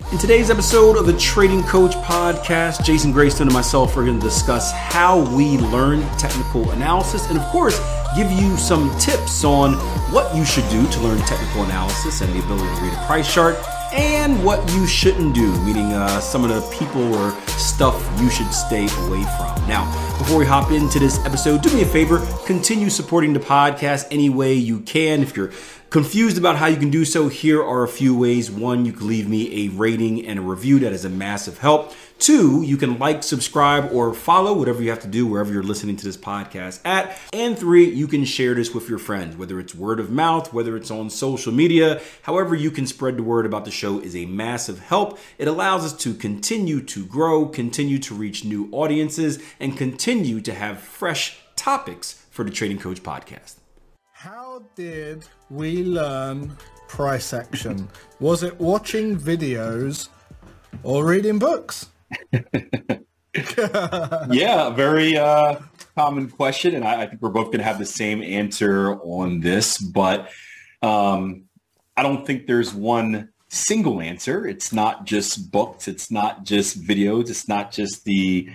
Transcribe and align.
In 0.00 0.16
today's 0.16 0.48
episode 0.48 0.96
of 0.96 1.04
the 1.04 1.18
Trading 1.18 1.62
Coach 1.64 1.92
Podcast, 1.96 2.82
Jason 2.82 3.12
Graystone 3.12 3.48
and 3.48 3.52
myself 3.52 3.94
are 3.96 4.04
going 4.04 4.18
to 4.18 4.24
discuss 4.24 4.72
how 4.72 5.18
we 5.36 5.58
learn 5.58 6.00
technical 6.16 6.70
analysis 6.70 7.28
and, 7.28 7.38
of 7.38 7.44
course, 7.48 7.78
give 8.16 8.30
you 8.30 8.56
some 8.56 8.96
tips 8.98 9.44
on 9.44 9.74
what 10.10 10.34
you 10.34 10.46
should 10.46 10.66
do 10.70 10.88
to 10.88 11.00
learn 11.00 11.18
technical 11.26 11.64
analysis 11.64 12.22
and 12.22 12.32
the 12.32 12.38
ability 12.38 12.74
to 12.76 12.82
read 12.84 12.92
a 12.94 13.06
price 13.06 13.32
chart 13.34 13.56
and 13.92 14.42
what 14.42 14.66
you 14.72 14.86
shouldn't 14.86 15.34
do, 15.34 15.52
meaning 15.62 15.92
uh, 15.92 16.20
some 16.20 16.42
of 16.42 16.48
the 16.48 16.60
people 16.78 17.14
or 17.16 17.32
stuff 17.48 18.00
you 18.18 18.30
should 18.30 18.50
stay 18.52 18.84
away 19.06 19.22
from. 19.36 19.68
Now, 19.68 19.84
before 20.16 20.38
we 20.38 20.46
hop 20.46 20.70
into 20.70 20.98
this 20.98 21.22
episode, 21.26 21.60
do 21.60 21.74
me 21.74 21.82
a 21.82 21.86
favor, 21.86 22.24
continue 22.46 22.88
supporting 22.88 23.34
the 23.34 23.40
podcast 23.40 24.06
any 24.10 24.30
way 24.30 24.54
you 24.54 24.80
can. 24.80 25.22
If 25.22 25.36
you're 25.36 25.52
confused 25.90 26.38
about 26.38 26.56
how 26.56 26.66
you 26.66 26.76
can 26.76 26.90
do 26.90 27.04
so, 27.04 27.28
here 27.28 27.62
are 27.62 27.82
a 27.82 27.88
few 27.88 28.16
ways. 28.16 28.50
One, 28.50 28.84
you 28.84 28.92
can 28.92 29.06
leave 29.06 29.28
me 29.28 29.66
a 29.66 29.70
rating 29.70 30.26
and 30.26 30.38
a 30.38 30.42
review, 30.42 30.78
that 30.80 30.92
is 30.92 31.04
a 31.04 31.08
massive 31.08 31.58
help. 31.58 31.94
Two, 32.18 32.62
you 32.62 32.76
can 32.76 32.98
like, 32.98 33.22
subscribe, 33.22 33.92
or 33.92 34.12
follow, 34.12 34.52
whatever 34.52 34.82
you 34.82 34.90
have 34.90 35.00
to 35.00 35.08
do 35.08 35.24
wherever 35.24 35.52
you're 35.52 35.62
listening 35.62 35.96
to 35.96 36.04
this 36.04 36.16
podcast 36.16 36.80
at. 36.84 37.16
And 37.32 37.56
three, 37.56 37.88
you 37.88 38.08
can 38.08 38.24
share 38.24 38.54
this 38.54 38.74
with 38.74 38.88
your 38.88 38.98
friends, 38.98 39.36
whether 39.36 39.60
it's 39.60 39.74
word 39.74 40.00
of 40.00 40.10
mouth, 40.10 40.52
whether 40.52 40.76
it's 40.76 40.90
on 40.90 41.10
social 41.10 41.52
media, 41.52 42.00
however 42.22 42.56
you 42.56 42.72
can 42.72 42.88
spread 42.88 43.16
the 43.16 43.22
word 43.22 43.46
about 43.46 43.64
the 43.64 43.70
show 43.70 44.00
is 44.00 44.16
a 44.16 44.26
massive 44.26 44.80
help. 44.80 45.18
It 45.38 45.46
allows 45.46 45.84
us 45.84 45.96
to 46.02 46.12
continue 46.12 46.80
to 46.82 47.06
grow, 47.06 47.46
continue 47.46 48.00
to 48.00 48.14
reach 48.14 48.44
new 48.44 48.68
audiences, 48.72 49.38
and 49.60 49.76
continue 49.76 50.40
to 50.40 50.54
have 50.54 50.80
fresh 50.80 51.38
topics 51.54 52.24
for 52.30 52.44
the 52.44 52.50
Trading 52.50 52.78
Coach 52.78 53.02
podcast. 53.04 53.57
How 54.18 54.64
did 54.74 55.24
we 55.48 55.84
learn 55.84 56.56
price 56.88 57.32
action? 57.32 57.88
Was 58.18 58.42
it 58.42 58.58
watching 58.58 59.16
videos 59.16 60.08
or 60.82 61.04
reading 61.04 61.38
books? 61.38 61.90
yeah, 64.28 64.70
very 64.70 65.16
uh, 65.16 65.60
common 65.94 66.28
question, 66.30 66.74
and 66.74 66.84
I, 66.84 67.02
I 67.02 67.06
think 67.06 67.22
we're 67.22 67.28
both 67.28 67.46
going 67.46 67.58
to 67.58 67.64
have 67.64 67.78
the 67.78 67.86
same 67.86 68.20
answer 68.24 68.94
on 69.02 69.38
this. 69.38 69.78
But 69.78 70.32
um, 70.82 71.44
I 71.96 72.02
don't 72.02 72.26
think 72.26 72.48
there's 72.48 72.74
one 72.74 73.28
single 73.50 74.00
answer. 74.00 74.48
It's 74.48 74.72
not 74.72 75.06
just 75.06 75.52
books. 75.52 75.86
It's 75.86 76.10
not 76.10 76.42
just 76.42 76.82
videos. 76.82 77.30
It's 77.30 77.46
not 77.46 77.70
just 77.70 78.04
the 78.04 78.50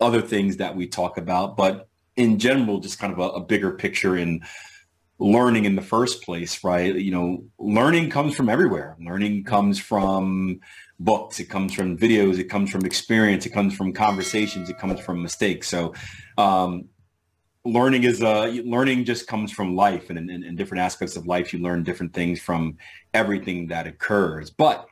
other 0.00 0.20
things 0.20 0.56
that 0.56 0.74
we 0.74 0.88
talk 0.88 1.18
about, 1.18 1.56
but 1.56 1.88
in 2.16 2.40
general, 2.40 2.80
just 2.80 2.98
kind 2.98 3.12
of 3.12 3.20
a, 3.20 3.28
a 3.28 3.40
bigger 3.40 3.70
picture 3.70 4.16
in 4.16 4.42
learning 5.18 5.64
in 5.64 5.76
the 5.76 5.82
first 5.82 6.22
place, 6.22 6.64
right? 6.64 6.94
You 6.94 7.10
know, 7.10 7.44
learning 7.58 8.10
comes 8.10 8.34
from 8.34 8.48
everywhere. 8.48 8.96
Learning 9.00 9.44
comes 9.44 9.78
from 9.78 10.60
books, 10.98 11.40
it 11.40 11.46
comes 11.46 11.72
from 11.72 11.96
videos, 11.96 12.38
it 12.38 12.44
comes 12.44 12.70
from 12.70 12.84
experience, 12.84 13.46
it 13.46 13.50
comes 13.50 13.74
from 13.74 13.92
conversations, 13.92 14.70
it 14.70 14.78
comes 14.78 15.00
from 15.00 15.22
mistakes. 15.22 15.68
So 15.68 15.94
um, 16.36 16.88
learning 17.64 18.04
is 18.04 18.22
uh, 18.22 18.46
learning 18.64 19.04
just 19.04 19.26
comes 19.26 19.50
from 19.52 19.76
life 19.76 20.10
and 20.10 20.30
in, 20.30 20.56
different 20.56 20.82
aspects 20.82 21.16
of 21.16 21.26
life, 21.26 21.52
you 21.52 21.60
learn 21.60 21.82
different 21.82 22.12
things 22.12 22.40
from 22.40 22.76
everything 23.12 23.68
that 23.68 23.86
occurs. 23.86 24.50
But 24.50 24.86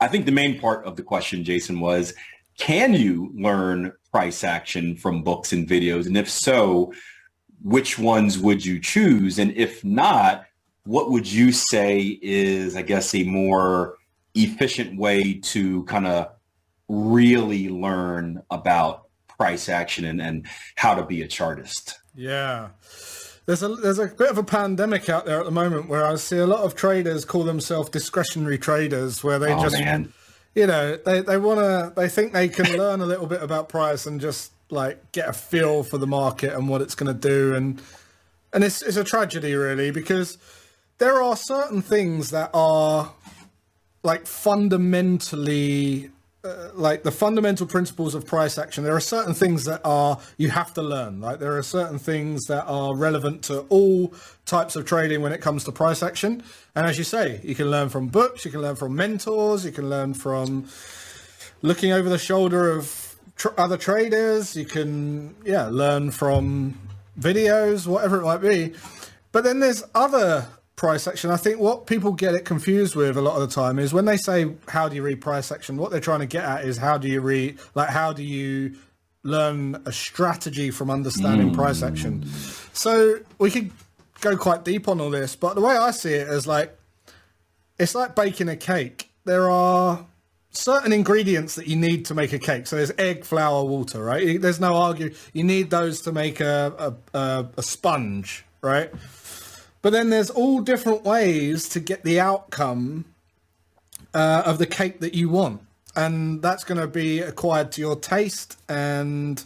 I 0.00 0.08
think 0.08 0.26
the 0.26 0.32
main 0.32 0.58
part 0.58 0.86
of 0.86 0.96
the 0.96 1.02
question, 1.02 1.44
Jason, 1.44 1.80
was 1.80 2.14
can 2.58 2.94
you 2.94 3.32
learn 3.34 3.92
price 4.12 4.44
action 4.44 4.96
from 4.96 5.22
books 5.22 5.52
and 5.52 5.68
videos? 5.68 6.06
And 6.06 6.16
if 6.16 6.30
so, 6.30 6.92
which 7.64 7.98
ones 7.98 8.38
would 8.38 8.64
you 8.64 8.78
choose? 8.78 9.38
And 9.38 9.50
if 9.56 9.82
not, 9.82 10.44
what 10.84 11.10
would 11.10 11.30
you 11.30 11.50
say 11.50 12.18
is, 12.22 12.76
I 12.76 12.82
guess, 12.82 13.14
a 13.14 13.24
more 13.24 13.96
efficient 14.34 14.98
way 14.98 15.34
to 15.34 15.82
kind 15.84 16.06
of 16.06 16.28
really 16.88 17.70
learn 17.70 18.42
about 18.50 19.06
price 19.26 19.70
action 19.70 20.04
and, 20.04 20.20
and 20.20 20.46
how 20.76 20.94
to 20.94 21.04
be 21.04 21.22
a 21.22 21.26
chartist. 21.26 21.98
Yeah. 22.14 22.68
There's 23.46 23.62
a 23.62 23.68
there's 23.68 23.98
a 23.98 24.06
bit 24.06 24.30
of 24.30 24.38
a 24.38 24.42
pandemic 24.42 25.08
out 25.08 25.26
there 25.26 25.38
at 25.40 25.44
the 25.44 25.50
moment 25.50 25.88
where 25.88 26.06
I 26.06 26.14
see 26.16 26.38
a 26.38 26.46
lot 26.46 26.60
of 26.60 26.74
traders 26.74 27.24
call 27.24 27.44
themselves 27.44 27.90
discretionary 27.90 28.58
traders 28.58 29.22
where 29.22 29.38
they 29.38 29.52
oh, 29.52 29.62
just 29.62 29.78
man. 29.78 30.12
you 30.54 30.66
know, 30.66 30.96
they, 30.96 31.20
they 31.20 31.36
wanna 31.36 31.92
they 31.94 32.08
think 32.08 32.32
they 32.32 32.48
can 32.48 32.76
learn 32.76 33.02
a 33.02 33.06
little 33.06 33.26
bit 33.26 33.42
about 33.42 33.68
price 33.68 34.06
and 34.06 34.18
just 34.18 34.53
like 34.70 35.12
get 35.12 35.28
a 35.28 35.32
feel 35.32 35.82
for 35.82 35.98
the 35.98 36.06
market 36.06 36.52
and 36.52 36.68
what 36.68 36.80
it's 36.80 36.94
gonna 36.94 37.14
do 37.14 37.54
and 37.54 37.80
and 38.52 38.64
it's 38.64 38.82
it's 38.82 38.96
a 38.96 39.04
tragedy 39.04 39.54
really 39.54 39.90
because 39.90 40.38
there 40.98 41.22
are 41.22 41.36
certain 41.36 41.82
things 41.82 42.30
that 42.30 42.50
are 42.54 43.12
like 44.02 44.26
fundamentally 44.26 46.10
uh, 46.44 46.68
like 46.74 47.04
the 47.04 47.10
fundamental 47.10 47.66
principles 47.66 48.14
of 48.14 48.26
price 48.26 48.58
action. 48.58 48.84
There 48.84 48.94
are 48.94 49.00
certain 49.00 49.32
things 49.32 49.64
that 49.64 49.80
are 49.82 50.20
you 50.36 50.50
have 50.50 50.74
to 50.74 50.82
learn 50.82 51.20
like 51.20 51.38
there 51.38 51.56
are 51.56 51.62
certain 51.62 51.98
things 51.98 52.44
that 52.48 52.64
are 52.66 52.94
relevant 52.94 53.42
to 53.44 53.60
all 53.70 54.12
types 54.44 54.76
of 54.76 54.84
trading 54.84 55.22
when 55.22 55.32
it 55.32 55.40
comes 55.40 55.64
to 55.64 55.72
price 55.72 56.02
action. 56.02 56.42
And 56.74 56.86
as 56.86 56.98
you 56.98 57.04
say 57.04 57.40
you 57.42 57.54
can 57.54 57.70
learn 57.70 57.88
from 57.88 58.08
books 58.08 58.44
you 58.44 58.50
can 58.50 58.60
learn 58.60 58.76
from 58.76 58.94
mentors 58.94 59.64
you 59.64 59.72
can 59.72 59.88
learn 59.88 60.12
from 60.12 60.66
looking 61.62 61.92
over 61.92 62.10
the 62.10 62.18
shoulder 62.18 62.70
of 62.70 63.03
tr- 63.36 63.48
other 63.56 63.76
traders 63.76 64.56
you 64.56 64.64
can 64.64 65.34
yeah 65.44 65.68
learn 65.68 66.10
from 66.10 66.78
videos 67.18 67.86
whatever 67.86 68.20
it 68.20 68.24
might 68.24 68.42
be 68.42 68.72
but 69.32 69.44
then 69.44 69.60
there's 69.60 69.82
other 69.94 70.46
price 70.76 71.06
action. 71.06 71.30
I 71.30 71.36
think 71.36 71.60
what 71.60 71.86
people 71.86 72.12
get 72.12 72.34
it 72.34 72.44
confused 72.44 72.96
with 72.96 73.16
a 73.16 73.20
lot 73.20 73.40
of 73.40 73.48
the 73.48 73.54
time 73.54 73.78
is 73.78 73.92
when 73.92 74.04
they 74.04 74.16
say 74.16 74.52
how 74.68 74.88
do 74.88 74.96
you 74.96 75.02
read 75.02 75.20
price 75.20 75.52
action, 75.52 75.76
what 75.76 75.90
they're 75.90 76.00
trying 76.00 76.20
to 76.20 76.26
get 76.26 76.44
at 76.44 76.64
is 76.64 76.76
how 76.76 76.98
do 76.98 77.08
you 77.08 77.20
read 77.20 77.58
like 77.74 77.88
how 77.88 78.12
do 78.12 78.22
you 78.22 78.76
learn 79.22 79.80
a 79.86 79.92
strategy 79.92 80.70
from 80.70 80.90
understanding 80.90 81.50
mm. 81.50 81.54
price 81.54 81.82
action. 81.82 82.26
So 82.74 83.20
we 83.38 83.50
could 83.50 83.70
go 84.20 84.36
quite 84.36 84.64
deep 84.64 84.86
on 84.86 85.00
all 85.00 85.10
this, 85.10 85.34
but 85.34 85.54
the 85.54 85.62
way 85.62 85.76
I 85.76 85.90
see 85.92 86.12
it 86.12 86.28
is 86.28 86.46
like 86.46 86.76
it's 87.78 87.94
like 87.94 88.14
baking 88.14 88.48
a 88.48 88.56
cake. 88.56 89.10
There 89.24 89.50
are 89.50 90.04
certain 90.56 90.92
ingredients 90.92 91.56
that 91.56 91.66
you 91.66 91.76
need 91.76 92.04
to 92.06 92.14
make 92.14 92.32
a 92.32 92.38
cake. 92.38 92.66
So 92.66 92.76
there's 92.76 92.92
egg, 92.96 93.24
flour, 93.24 93.64
water, 93.64 94.02
right? 94.02 94.40
There's 94.40 94.60
no 94.60 94.76
argue. 94.76 95.12
You 95.32 95.44
need 95.44 95.70
those 95.70 96.00
to 96.02 96.12
make 96.12 96.40
a, 96.40 96.94
a, 97.12 97.46
a, 97.56 97.62
sponge, 97.62 98.44
right? 98.62 98.90
But 99.82 99.92
then 99.92 100.10
there's 100.10 100.30
all 100.30 100.60
different 100.60 101.04
ways 101.04 101.68
to 101.70 101.80
get 101.80 102.04
the 102.04 102.20
outcome 102.20 103.04
uh, 104.14 104.42
of 104.46 104.58
the 104.58 104.66
cake 104.66 105.00
that 105.00 105.14
you 105.14 105.28
want. 105.28 105.60
And 105.96 106.40
that's 106.40 106.64
going 106.64 106.80
to 106.80 106.86
be 106.86 107.20
acquired 107.20 107.72
to 107.72 107.80
your 107.80 107.96
taste 107.96 108.58
and, 108.68 109.44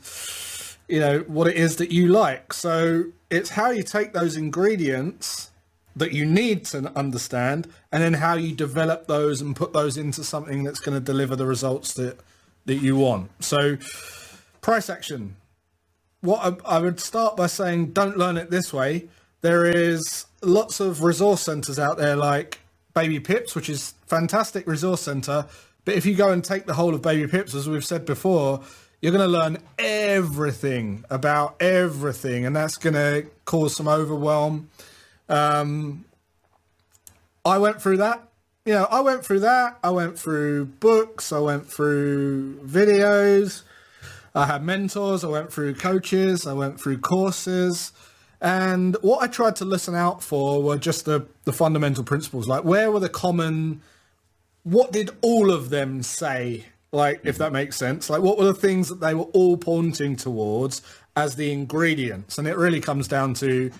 you 0.88 1.00
know, 1.00 1.20
what 1.20 1.46
it 1.48 1.56
is 1.56 1.76
that 1.76 1.90
you 1.90 2.08
like. 2.08 2.52
So 2.52 3.04
it's 3.30 3.50
how 3.50 3.70
you 3.70 3.82
take 3.82 4.12
those 4.12 4.36
ingredients 4.36 5.47
that 5.98 6.12
you 6.12 6.24
need 6.24 6.64
to 6.66 6.90
understand 6.96 7.68
and 7.92 8.02
then 8.02 8.14
how 8.14 8.34
you 8.34 8.54
develop 8.54 9.06
those 9.06 9.40
and 9.40 9.54
put 9.54 9.72
those 9.72 9.96
into 9.96 10.24
something 10.24 10.64
that's 10.64 10.80
going 10.80 10.96
to 10.96 11.04
deliver 11.04 11.36
the 11.36 11.46
results 11.46 11.94
that, 11.94 12.18
that 12.66 12.76
you 12.76 12.96
want. 12.96 13.30
So 13.44 13.76
price 14.60 14.90
action. 14.90 15.36
What 16.20 16.60
I, 16.66 16.76
I 16.76 16.78
would 16.80 16.98
start 16.98 17.36
by 17.36 17.46
saying, 17.46 17.92
don't 17.92 18.16
learn 18.16 18.36
it 18.36 18.50
this 18.50 18.72
way 18.72 19.08
there 19.40 19.64
is 19.64 20.26
lots 20.42 20.80
of 20.80 21.02
resource 21.02 21.42
centers 21.42 21.78
out 21.78 21.96
there 21.96 22.16
like 22.16 22.58
Baby 22.94 23.20
Pips, 23.20 23.54
which 23.54 23.68
is 23.68 23.94
fantastic 24.06 24.66
resource 24.66 25.02
center. 25.02 25.46
But 25.84 25.94
if 25.94 26.04
you 26.04 26.14
go 26.14 26.30
and 26.30 26.42
take 26.42 26.66
the 26.66 26.74
whole 26.74 26.94
of 26.94 27.02
Baby 27.02 27.28
Pips, 27.28 27.54
as 27.54 27.68
we've 27.68 27.84
said 27.84 28.04
before, 28.04 28.60
you're 29.00 29.12
going 29.12 29.30
to 29.30 29.38
learn 29.38 29.58
everything 29.78 31.04
about 31.08 31.60
everything, 31.62 32.44
and 32.44 32.56
that's 32.56 32.76
going 32.76 32.94
to 32.94 33.26
cause 33.44 33.76
some 33.76 33.86
overwhelm. 33.86 34.70
Um, 35.28 36.04
I 37.44 37.58
went 37.58 37.80
through 37.80 37.98
that. 37.98 38.28
You 38.64 38.74
know, 38.74 38.84
I 38.90 39.00
went 39.00 39.24
through 39.24 39.40
that. 39.40 39.78
I 39.82 39.90
went 39.90 40.18
through 40.18 40.66
books. 40.66 41.32
I 41.32 41.38
went 41.38 41.66
through 41.66 42.60
videos. 42.64 43.62
I 44.34 44.46
had 44.46 44.62
mentors. 44.62 45.24
I 45.24 45.28
went 45.28 45.52
through 45.52 45.74
coaches. 45.74 46.46
I 46.46 46.52
went 46.52 46.80
through 46.80 46.98
courses. 46.98 47.92
And 48.40 48.96
what 49.00 49.22
I 49.22 49.26
tried 49.26 49.56
to 49.56 49.64
listen 49.64 49.94
out 49.94 50.22
for 50.22 50.62
were 50.62 50.76
just 50.76 51.06
the, 51.06 51.26
the 51.44 51.52
fundamental 51.52 52.04
principles. 52.04 52.46
Like, 52.46 52.64
where 52.64 52.90
were 52.90 53.00
the 53.00 53.08
common 53.08 53.80
what 54.68 54.92
did 54.92 55.10
all 55.22 55.50
of 55.50 55.70
them 55.70 56.02
say? 56.02 56.66
Like, 56.92 57.20
if 57.24 57.38
that 57.38 57.52
makes 57.52 57.76
sense, 57.76 58.10
like 58.10 58.22
what 58.22 58.38
were 58.38 58.44
the 58.44 58.54
things 58.54 58.88
that 58.88 59.00
they 59.00 59.14
were 59.14 59.24
all 59.24 59.56
pointing 59.56 60.16
towards 60.16 60.82
as 61.16 61.36
the 61.36 61.52
ingredients? 61.52 62.38
And 62.38 62.46
it 62.46 62.56
really 62.56 62.80
comes 62.80 63.08
down 63.08 63.34
to, 63.34 63.70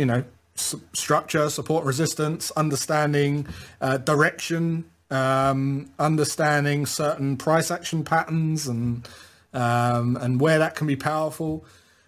you 0.00 0.06
know, 0.06 0.24
structure, 0.54 1.50
support 1.50 1.84
resistance, 1.84 2.50
understanding 2.52 3.46
uh, 3.82 3.98
direction, 3.98 4.86
um, 5.10 5.90
understanding 5.98 6.86
certain 6.86 7.36
price 7.36 7.70
action 7.70 8.02
patterns 8.02 8.66
and 8.66 9.06
um, 9.52 10.16
and 10.16 10.40
where 10.40 10.58
that 10.58 10.74
can 10.74 10.86
be 10.86 10.96
powerful, 10.96 11.64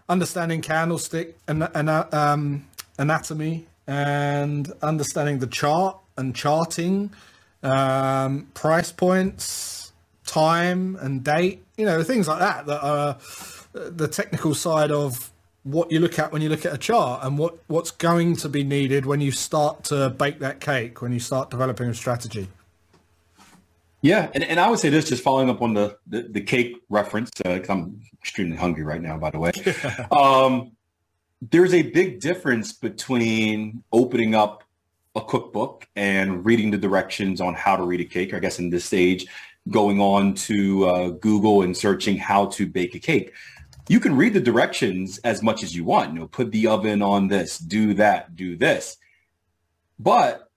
understanding 0.09 0.63
candlestick 0.63 1.37
and, 1.49 1.65
um, 2.15 2.67
anatomy 2.99 3.67
and 3.87 4.73
understanding 4.81 5.41
the 5.41 5.49
chart 5.49 5.99
and 6.17 6.35
charting, 6.37 7.11
um, 7.65 8.47
price 8.55 8.93
points, 8.93 9.93
time 10.25 10.97
and 11.01 11.25
date, 11.25 11.65
you 11.77 11.85
know, 11.85 12.03
things 12.05 12.29
like 12.29 12.39
that 12.39 12.65
that 12.67 12.81
are 12.83 13.19
the 13.73 14.07
technical 14.07 14.55
side 14.55 14.93
of 14.93 15.32
what 15.65 15.93
you 15.93 16.01
look 16.01 16.19
at 16.19 16.33
when 16.33 16.43
you 16.43 16.49
look 16.49 16.67
at 16.67 16.73
a 16.73 16.79
chart 16.79 17.25
and 17.25 17.39
what, 17.39 17.59
what's 17.69 17.91
going 17.91 18.37
to 18.37 18.49
be 18.49 18.65
needed 18.65 19.07
when 19.07 19.21
you 19.21 19.31
start 19.31 19.85
to 19.85 20.11
bake 20.11 20.41
that 20.41 20.61
cake, 20.61 21.01
when 21.01 21.13
you 21.13 21.21
start 21.21 21.51
developing 21.51 21.89
a 21.89 21.95
strategy. 21.95 22.49
Yeah, 24.01 24.31
and, 24.35 24.43
and 24.43 24.59
I 24.59 24.69
would 24.69 24.81
say 24.81 24.89
this, 24.89 25.09
just 25.09 25.23
following 25.23 25.49
up 25.49 25.63
on 25.63 25.75
the 25.75 25.97
the, 26.09 26.23
the 26.23 26.41
cake 26.41 26.83
reference, 26.89 27.31
because 27.31 27.69
uh, 27.69 27.73
I'm 27.73 28.01
extremely 28.21 28.57
hungry 28.57 28.83
right 28.83 29.01
now, 29.01 29.17
by 29.17 29.31
the 29.31 29.39
way. 29.39 29.53
um, 30.11 30.73
there's 31.51 31.73
a 31.73 31.83
big 31.83 32.19
difference 32.19 32.73
between 32.73 33.85
opening 33.93 34.35
up 34.35 34.65
a 35.15 35.21
cookbook 35.21 35.87
and 35.95 36.45
reading 36.45 36.73
the 36.73 36.79
directions 36.79 37.41
on 37.41 37.55
how 37.55 37.77
to 37.77 37.85
read 37.85 38.01
a 38.01 38.05
cake. 38.05 38.35
I 38.35 38.41
guess 38.41 38.59
in 38.59 38.71
this 38.71 38.85
stage, 38.85 39.27
going 39.71 40.01
on 40.01 40.35
to 40.35 40.87
uh, 40.87 41.09
Google 41.11 41.63
and 41.63 41.77
searching 41.77 42.17
how 42.17 42.47
to 42.47 42.67
bake 42.67 42.97
a 42.97 42.99
cake. 42.99 43.33
You 43.89 44.01
can 44.01 44.17
read 44.17 44.35
the 44.35 44.41
directions 44.41 45.19
as 45.19 45.43
much 45.43 45.63
as 45.63 45.75
you 45.75 45.85
want. 45.85 46.13
You 46.13 46.21
know, 46.21 46.27
put 46.27 46.53
the 46.53 46.69
oven 46.69 47.03
on 47.03 47.29
this, 47.29 47.59
do 47.59 47.95
that, 47.95 48.37
do 48.37 48.57
this. 48.57 48.97
But 49.99 50.49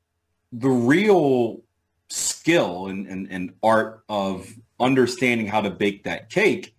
the 0.52 0.70
real 0.70 1.62
skill 2.10 2.88
and, 2.88 3.08
and, 3.08 3.28
and 3.32 3.54
art 3.64 4.04
of 4.08 4.48
understanding 4.80 5.48
how 5.48 5.62
to 5.62 5.70
bake 5.70 6.04
that 6.04 6.30
cake 6.30 6.76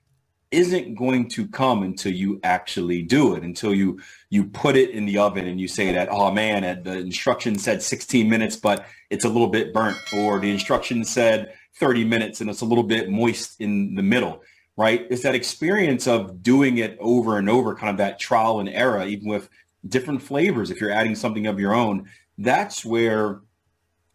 isn't 0.51 0.95
going 0.95 1.29
to 1.29 1.49
come 1.49 1.83
until 1.83 2.13
you 2.13 2.39
actually 2.45 3.03
do 3.03 3.35
it 3.35 3.43
until 3.43 3.75
you 3.75 4.01
you 4.31 4.45
put 4.45 4.77
it 4.77 4.91
in 4.91 5.05
the 5.05 5.19
oven 5.19 5.47
and 5.47 5.61
you 5.61 5.67
say 5.67 5.93
that 5.93 6.09
oh 6.11 6.31
man 6.31 6.63
uh, 6.63 6.77
the 6.85 6.99
instructions 6.99 7.65
said 7.65 7.83
16 7.83 8.31
minutes 8.31 8.55
but 8.55 8.87
it's 9.11 9.25
a 9.25 9.29
little 9.29 9.49
bit 9.49 9.75
burnt 9.75 9.97
or 10.15 10.39
the 10.39 10.51
instructions 10.51 11.11
said 11.11 11.53
30 11.81 12.05
minutes 12.05 12.41
and 12.41 12.49
it's 12.49 12.61
a 12.61 12.65
little 12.65 12.85
bit 12.85 13.11
moist 13.11 13.61
in 13.61 13.97
the 13.97 14.03
middle 14.03 14.41
right 14.77 15.07
it's 15.11 15.23
that 15.23 15.35
experience 15.35 16.07
of 16.07 16.43
doing 16.43 16.79
it 16.79 16.97
over 17.01 17.39
and 17.39 17.49
over 17.49 17.75
kind 17.75 17.91
of 17.91 17.97
that 17.97 18.19
trial 18.19 18.61
and 18.61 18.69
error 18.69 19.05
even 19.05 19.29
with 19.29 19.49
different 19.89 20.23
flavors 20.23 20.71
if 20.71 20.81
you're 20.81 20.91
adding 20.91 21.15
something 21.15 21.47
of 21.47 21.61
your 21.61 21.75
own 21.75 22.09
that's 22.39 22.85
where 22.85 23.41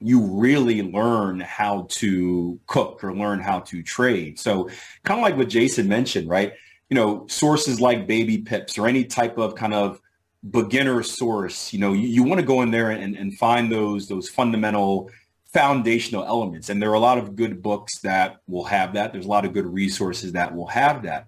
you 0.02 0.22
really 0.22 0.81
learn 0.81 1.40
how 1.40 1.86
to 1.90 2.60
cook 2.66 3.04
or 3.04 3.16
learn 3.16 3.40
how 3.40 3.60
to 3.60 3.84
trade. 3.84 4.40
So 4.40 4.68
kind 5.04 5.19
of 5.19 5.24
like 5.24 5.38
what 5.38 5.48
Jason 5.48 5.88
mentioned, 5.88 6.28
right? 6.28 6.54
You 6.90 6.96
know, 6.96 7.28
sources 7.28 7.80
like 7.80 8.08
baby 8.08 8.40
pips 8.40 8.78
or 8.78 8.88
any 8.88 9.06
type 9.06 9.38
of 9.38 9.56
kind 9.56 9.74
of 9.74 10.02
beginner 10.50 11.04
source, 11.04 11.72
you 11.72 11.80
know, 11.80 11.94
you, 11.94 12.08
you 12.08 12.24
want 12.24 12.40
to 12.40 12.46
go 12.46 12.63
in 12.63 12.72
there 12.72 12.90
and, 12.90 13.16
and 13.16 13.38
find 13.38 13.72
those, 13.72 14.08
those 14.08 14.28
fundamental 14.28 15.12
foundational 15.53 16.24
elements. 16.24 16.69
And 16.69 16.81
there 16.81 16.89
are 16.89 16.95
a 16.95 17.00
lot 17.00 17.18
of 17.18 17.36
good 17.36 17.62
books 17.62 18.00
that 18.00 18.38
will 18.48 18.63
have 18.65 18.94
that. 18.94 19.12
There's 19.12 19.25
a 19.25 19.30
lot 19.30 19.45
of 19.45 19.53
good 19.53 19.65
resources 19.65 20.31
that 20.33 20.56
will 20.56 20.68
have 20.68 21.03
that. 21.03 21.27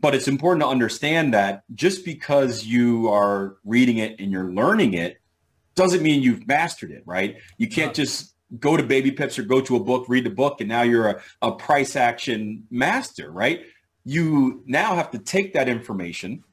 But 0.00 0.14
it's 0.14 0.28
important 0.28 0.62
to 0.62 0.68
understand 0.68 1.34
that 1.34 1.62
just 1.74 2.04
because 2.04 2.64
you 2.64 3.08
are 3.08 3.56
reading 3.64 3.98
it 3.98 4.20
and 4.20 4.30
you're 4.30 4.52
learning 4.52 4.94
it 4.94 5.18
doesn't 5.74 6.02
mean 6.02 6.22
you've 6.22 6.46
mastered 6.46 6.90
it, 6.90 7.02
right? 7.06 7.36
You 7.58 7.68
can't 7.68 7.94
just 7.94 8.34
go 8.58 8.76
to 8.76 8.82
Baby 8.82 9.10
Pips 9.10 9.38
or 9.38 9.42
go 9.42 9.60
to 9.60 9.76
a 9.76 9.80
book, 9.80 10.06
read 10.08 10.24
the 10.24 10.30
book, 10.30 10.60
and 10.60 10.68
now 10.68 10.82
you're 10.82 11.08
a, 11.08 11.22
a 11.42 11.52
price 11.52 11.96
action 11.96 12.64
master, 12.70 13.30
right? 13.30 13.62
You 14.04 14.62
now 14.66 14.94
have 14.94 15.10
to 15.12 15.18
take 15.18 15.54
that 15.54 15.68
information, 15.68 16.44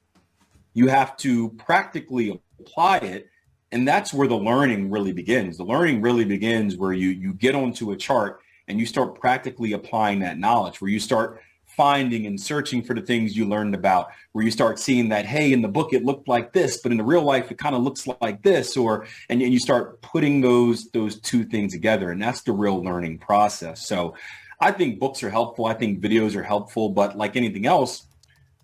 you 0.74 0.88
have 0.88 1.16
to 1.18 1.50
practically 1.52 2.42
apply 2.60 2.98
it, 2.98 3.30
and 3.74 3.88
that's 3.88 4.14
where 4.14 4.28
the 4.28 4.38
learning 4.38 4.92
really 4.92 5.12
begins. 5.12 5.58
The 5.58 5.64
learning 5.64 6.02
really 6.02 6.26
begins 6.26 6.78
where 6.78 6.94
you 6.94 7.10
you 7.10 7.34
get 7.34 7.56
onto 7.56 7.92
a 7.92 7.98
chart 7.98 8.42
and 8.68 8.80
you 8.80 8.86
start 8.86 9.20
practically 9.20 9.74
applying 9.74 10.20
that 10.20 10.38
knowledge, 10.38 10.80
where 10.80 10.92
you 10.92 11.00
start 11.00 11.42
finding 11.66 12.28
and 12.28 12.40
searching 12.40 12.84
for 12.84 12.94
the 12.94 13.02
things 13.02 13.36
you 13.36 13.46
learned 13.46 13.74
about 13.74 14.10
where 14.34 14.46
you 14.46 14.52
start 14.52 14.78
seeing 14.78 15.10
that 15.10 15.26
hey 15.26 15.52
in 15.52 15.64
the 15.64 15.68
book 15.68 15.92
it 15.92 16.06
looked 16.06 16.28
like 16.28 16.54
this 16.54 16.78
but 16.78 16.92
in 16.92 17.00
the 17.00 17.04
real 17.04 17.24
life 17.24 17.50
it 17.50 17.58
kind 17.58 17.74
of 17.74 17.82
looks 17.82 18.06
like 18.22 18.44
this 18.44 18.78
or 18.78 19.08
and, 19.28 19.42
and 19.42 19.52
you 19.52 19.58
start 19.58 20.00
putting 20.04 20.40
those 20.40 20.92
those 20.92 21.20
two 21.22 21.44
things 21.44 21.74
together 21.74 22.12
and 22.12 22.22
that's 22.22 22.42
the 22.42 22.52
real 22.52 22.84
learning 22.84 23.18
process. 23.18 23.88
So 23.88 24.14
i 24.60 24.72
think 24.72 25.00
books 25.00 25.24
are 25.24 25.32
helpful. 25.32 25.66
I 25.66 25.74
think 25.74 26.00
videos 26.00 26.36
are 26.36 26.44
helpful 26.44 26.90
but 26.90 27.18
like 27.18 27.36
anything 27.36 27.66
else 27.66 28.06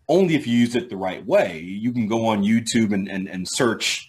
only 0.07 0.35
if 0.35 0.45
you 0.45 0.55
use 0.55 0.75
it 0.75 0.89
the 0.91 0.97
right 0.97 1.25
way. 1.25 1.59
You 1.61 1.91
can 1.91 2.07
go 2.07 2.27
on 2.27 2.43
youtube 2.43 2.93
and 2.93 3.09
and, 3.09 3.27
and 3.27 3.47
search 3.47 4.08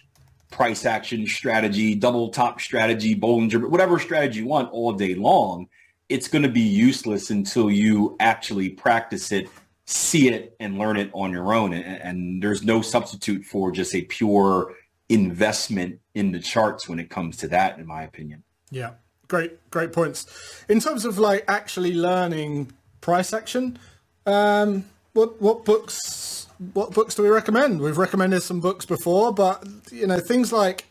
price 0.51 0.85
action 0.85 1.25
strategy 1.25 1.95
double 1.95 2.29
top 2.29 2.61
strategy 2.61 3.15
bollinger 3.15 3.67
whatever 3.69 3.97
strategy 3.97 4.39
you 4.39 4.45
want 4.45 4.69
all 4.71 4.93
day 4.93 5.15
long 5.15 5.67
it's 6.11 6.27
going 6.27 6.43
to 6.43 6.49
be 6.49 6.59
useless 6.59 7.29
until 7.29 7.71
you 7.71 8.17
actually 8.19 8.67
practice 8.67 9.31
it, 9.31 9.47
see 9.85 10.27
it, 10.27 10.53
and 10.59 10.77
learn 10.77 10.97
it 10.97 11.09
on 11.13 11.31
your 11.31 11.53
own. 11.53 11.71
And, 11.71 11.85
and, 11.85 12.43
there's 12.43 12.63
no 12.63 12.81
substitute 12.81 13.45
for 13.45 13.71
just 13.71 13.95
a 13.95 14.01
pure 14.01 14.75
investment 15.07 16.01
in 16.13 16.33
the 16.33 16.39
charts 16.39 16.89
when 16.89 16.99
it 16.99 17.09
comes 17.09 17.37
to 17.37 17.47
that, 17.47 17.79
in 17.79 17.87
my 17.87 18.03
opinion. 18.03 18.43
Yeah, 18.71 18.91
great, 19.29 19.71
great 19.71 19.93
points. 19.93 20.65
In 20.67 20.81
terms 20.81 21.05
of 21.05 21.17
like 21.17 21.45
actually 21.47 21.93
learning 21.93 22.73
price 22.99 23.31
action, 23.31 23.79
um, 24.25 24.83
what 25.13 25.41
what 25.41 25.63
books 25.63 26.47
what 26.73 26.93
books 26.93 27.15
do 27.15 27.23
we 27.23 27.29
recommend? 27.29 27.81
We've 27.81 27.97
recommended 27.97 28.41
some 28.43 28.59
books 28.59 28.85
before, 28.85 29.33
but 29.33 29.67
you 29.91 30.05
know 30.05 30.19
things 30.19 30.53
like 30.53 30.85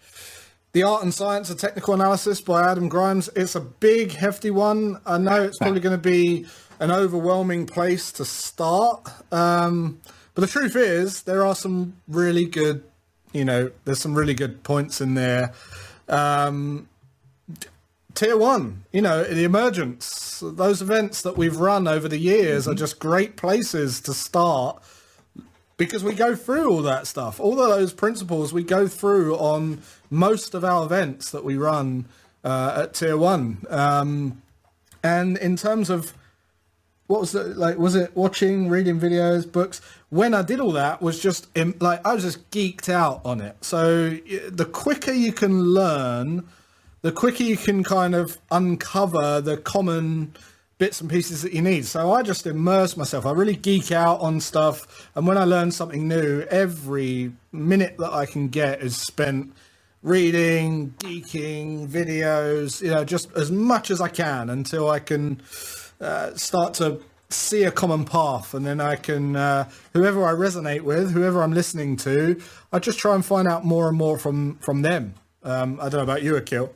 the 0.73 0.83
Art 0.83 1.03
and 1.03 1.13
Science 1.13 1.51
of 1.51 1.59
Technical 1.59 1.95
Analysis 1.95 2.41
by 2.41 2.69
Adam 2.71 2.89
Grimes. 2.89 3.29
It's 3.35 3.55
a 3.55 3.61
big, 3.61 4.13
hefty 4.13 4.51
one. 4.51 5.01
I 5.07 5.19
know 5.19 5.43
it's 5.43 5.59
probably 5.59 5.81
going 5.81 5.97
to 5.97 6.03
be 6.03 6.47
an 6.79 6.91
overwhelming 6.91 7.67
place 7.67 8.13
to 8.13 8.25
start. 8.25 9.09
Um, 9.33 10.01
but 10.35 10.43
the 10.43 10.47
truth 10.47 10.77
is, 10.77 11.23
there 11.23 11.45
are 11.45 11.55
some 11.55 11.95
really 12.07 12.47
good, 12.47 12.85
you 13.33 13.45
know, 13.45 13.71
there's 13.85 14.01
some 14.01 14.15
really 14.15 14.35
good 14.35 14.63
points 14.63 15.01
in 15.01 15.15
there. 15.15 15.53
Um, 16.09 16.89
tier 18.15 18.37
one, 18.37 18.85
you 18.93 19.03
know, 19.03 19.25
the 19.25 19.45
emergence, 19.45 20.41
those 20.45 20.83
events 20.83 21.23
that 21.23 21.37
we've 21.37 21.57
run 21.57 21.89
over 21.89 22.09
the 22.09 22.19
years 22.19 22.65
mm-hmm. 22.65 22.73
are 22.73 22.77
just 22.77 23.01
great 23.01 23.37
places 23.37 24.01
to 24.03 24.15
start 24.15 24.83
because 25.81 26.05
we 26.05 26.13
go 26.13 26.37
through 26.37 26.69
all 26.71 26.83
that 26.83 27.07
stuff. 27.07 27.41
All 27.41 27.59
of 27.59 27.71
those 27.71 27.95
principles 27.95 28.53
we 28.53 28.63
go 28.63 28.87
through 28.87 29.35
on 29.37 29.81
most 30.11 30.53
of 30.53 30.63
our 30.63 30.85
events 30.85 31.31
that 31.31 31.43
we 31.43 31.57
run 31.57 32.05
uh, 32.45 32.83
at 32.83 32.93
Tier 32.93 33.17
One. 33.17 33.65
Um, 33.71 34.43
and 35.03 35.39
in 35.39 35.57
terms 35.57 35.89
of 35.89 36.13
what 37.07 37.21
was 37.21 37.35
it 37.35 37.57
like? 37.57 37.79
Was 37.79 37.95
it 37.95 38.15
watching, 38.15 38.69
reading 38.69 39.01
videos, 39.01 39.51
books? 39.51 39.81
When 40.11 40.35
I 40.35 40.43
did 40.43 40.61
all 40.61 40.73
that, 40.73 41.01
was 41.01 41.19
just 41.19 41.49
like 41.57 42.07
I 42.07 42.13
was 42.13 42.25
just 42.25 42.51
geeked 42.51 42.91
out 42.91 43.23
on 43.25 43.41
it. 43.41 43.65
So 43.65 44.11
the 44.51 44.69
quicker 44.71 45.13
you 45.13 45.33
can 45.33 45.63
learn, 45.63 46.47
the 47.01 47.11
quicker 47.11 47.43
you 47.43 47.57
can 47.57 47.85
kind 47.85 48.15
of 48.15 48.37
uncover 48.51 49.41
the 49.41 49.57
common 49.57 50.35
bits 50.81 51.03
and 51.03 51.11
pieces 51.11 51.43
that 51.43 51.53
you 51.53 51.61
need. 51.61 51.85
So 51.85 52.11
I 52.11 52.23
just 52.23 52.47
immerse 52.47 52.97
myself. 52.97 53.27
I 53.27 53.33
really 53.33 53.55
geek 53.55 53.93
out 53.93 54.19
on 54.21 54.41
stuff. 54.41 55.11
And 55.15 55.27
when 55.27 55.37
I 55.37 55.45
learn 55.45 55.71
something 55.71 56.09
new, 56.09 56.41
every 56.51 57.33
minute 57.53 57.97
that 57.99 58.15
I 58.15 58.25
can 58.25 58.49
get 58.49 58.81
is 58.81 58.97
spent 58.97 59.53
reading, 60.03 60.95
geeking, 60.99 61.87
videos, 61.87 62.81
you 62.81 62.89
know, 62.89 63.05
just 63.05 63.31
as 63.37 63.53
much 63.53 63.91
as 63.91 64.01
I 64.01 64.09
can 64.09 64.49
until 64.49 64.89
I 64.89 65.01
can 65.01 65.43
uh, 66.01 66.35
start 66.35 66.73
to 66.75 67.03
see 67.29 67.65
a 67.65 67.71
common 67.71 68.07
path. 68.07 68.55
And 68.55 68.65
then 68.65 68.81
I 68.81 68.97
can, 68.97 69.37
uh, 69.37 69.69
whoever 69.93 70.27
I 70.27 70.33
resonate 70.33 70.81
with, 70.81 71.13
whoever 71.13 71.43
I'm 71.43 71.53
listening 71.53 71.99
to, 71.99 72.41
I 72.73 72.79
just 72.79 72.99
try 72.99 73.15
and 73.15 73.23
find 73.23 73.47
out 73.47 73.67
more 73.67 73.87
and 73.87 73.99
more 73.99 74.19
from, 74.19 74.57
from 74.57 74.81
them. 74.81 75.13
Um, 75.43 75.79
I 75.79 75.91
don't 75.91 75.99
know 75.99 76.05
about 76.05 76.23
you, 76.23 76.37
Akil. 76.37 76.75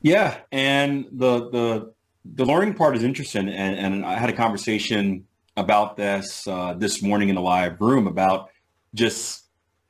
Yeah. 0.00 0.38
And 0.50 1.06
the, 1.12 1.48
the, 1.50 1.91
the 2.24 2.44
learning 2.44 2.74
part 2.74 2.96
is 2.96 3.02
interesting, 3.02 3.48
and, 3.48 3.76
and 3.76 4.06
I 4.06 4.14
had 4.14 4.30
a 4.30 4.32
conversation 4.32 5.26
about 5.56 5.96
this 5.96 6.46
uh, 6.46 6.74
this 6.74 7.02
morning 7.02 7.28
in 7.28 7.34
the 7.34 7.40
live 7.40 7.80
room 7.80 8.06
about 8.06 8.50
just 8.94 9.42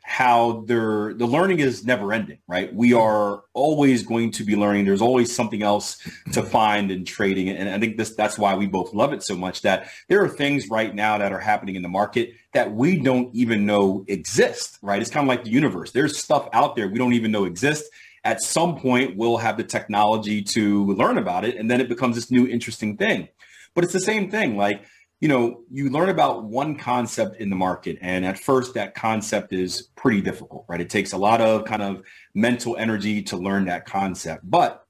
how 0.03 0.65
the 0.67 1.15
learning 1.19 1.61
is 1.61 1.87
never 1.87 2.13
ending, 2.13 2.39
right? 2.49 2.75
We 2.75 2.93
are 2.93 3.45
always 3.55 4.03
going 4.03 4.33
to 4.33 4.45
be 4.45 4.57
learning. 4.57 4.85
There's 4.85 5.01
always 5.01 5.35
something 5.35 5.63
else 5.63 5.97
to 6.33 6.43
find 6.43 6.91
in 6.91 7.05
trading. 7.05 7.49
And 7.49 7.69
I 7.69 7.79
think 7.79 7.97
this 7.97 8.15
that's 8.15 8.37
why 8.37 8.55
we 8.55 8.67
both 8.67 8.93
love 8.93 9.13
it 9.13 9.23
so 9.23 9.37
much 9.37 9.63
that 9.63 9.89
there 10.09 10.23
are 10.23 10.29
things 10.29 10.69
right 10.69 10.95
now 10.95 11.19
that 11.19 11.33
are 11.33 11.39
happening 11.39 11.77
in 11.77 11.83
the 11.83 11.89
market 11.89 12.35
that 12.53 12.73
we 12.73 12.99
don't 12.99 13.35
even 13.35 13.65
know 13.65 14.05
exist, 14.09 14.79
right? 14.83 15.01
It's 15.01 15.11
kind 15.11 15.25
of 15.25 15.29
like 15.29 15.45
the 15.45 15.51
universe. 15.51 15.93
There's 15.93 16.19
stuff 16.19 16.49
out 16.53 16.77
there 16.77 16.89
we 16.89 16.99
don't 16.99 17.15
even 17.15 17.31
know 17.31 17.45
exists. 17.45 17.89
At 18.25 18.41
some 18.43 18.79
point, 18.79 19.17
we'll 19.17 19.39
have 19.39 19.57
the 19.57 19.65
technology 19.65 20.43
to 20.43 20.87
learn 20.95 21.19
about 21.19 21.45
it, 21.45 21.57
and 21.57 21.71
then 21.71 21.81
it 21.81 21.89
becomes 21.89 22.15
this 22.15 22.31
new 22.31 22.47
interesting 22.47 22.97
thing. 22.97 23.29
But 23.75 23.85
it's 23.85 23.93
the 23.93 24.01
same 24.01 24.31
thing. 24.31 24.57
Like 24.57 24.85
you 25.23 25.29
know, 25.29 25.61
you 25.71 25.89
learn 25.89 26.09
about 26.09 26.43
one 26.43 26.75
concept 26.75 27.37
in 27.37 27.49
the 27.49 27.55
market. 27.55 27.97
And 28.01 28.27
at 28.27 28.41
first 28.41 28.75
that 28.75 28.97
concept 28.97 29.53
is 29.53 29.83
pretty 29.95 30.21
difficult, 30.21 30.65
right? 30.69 30.81
It 30.81 30.91
takes 30.91 31.13
a 31.13 31.17
lot 31.17 31.41
of 31.41 31.65
kind 31.65 31.81
of 31.81 32.03
mental 32.35 32.77
energy 32.77 33.23
to 33.23 33.37
learn 33.37 33.67
that 33.67 33.87
concept. 33.87 34.51
But 34.51 34.85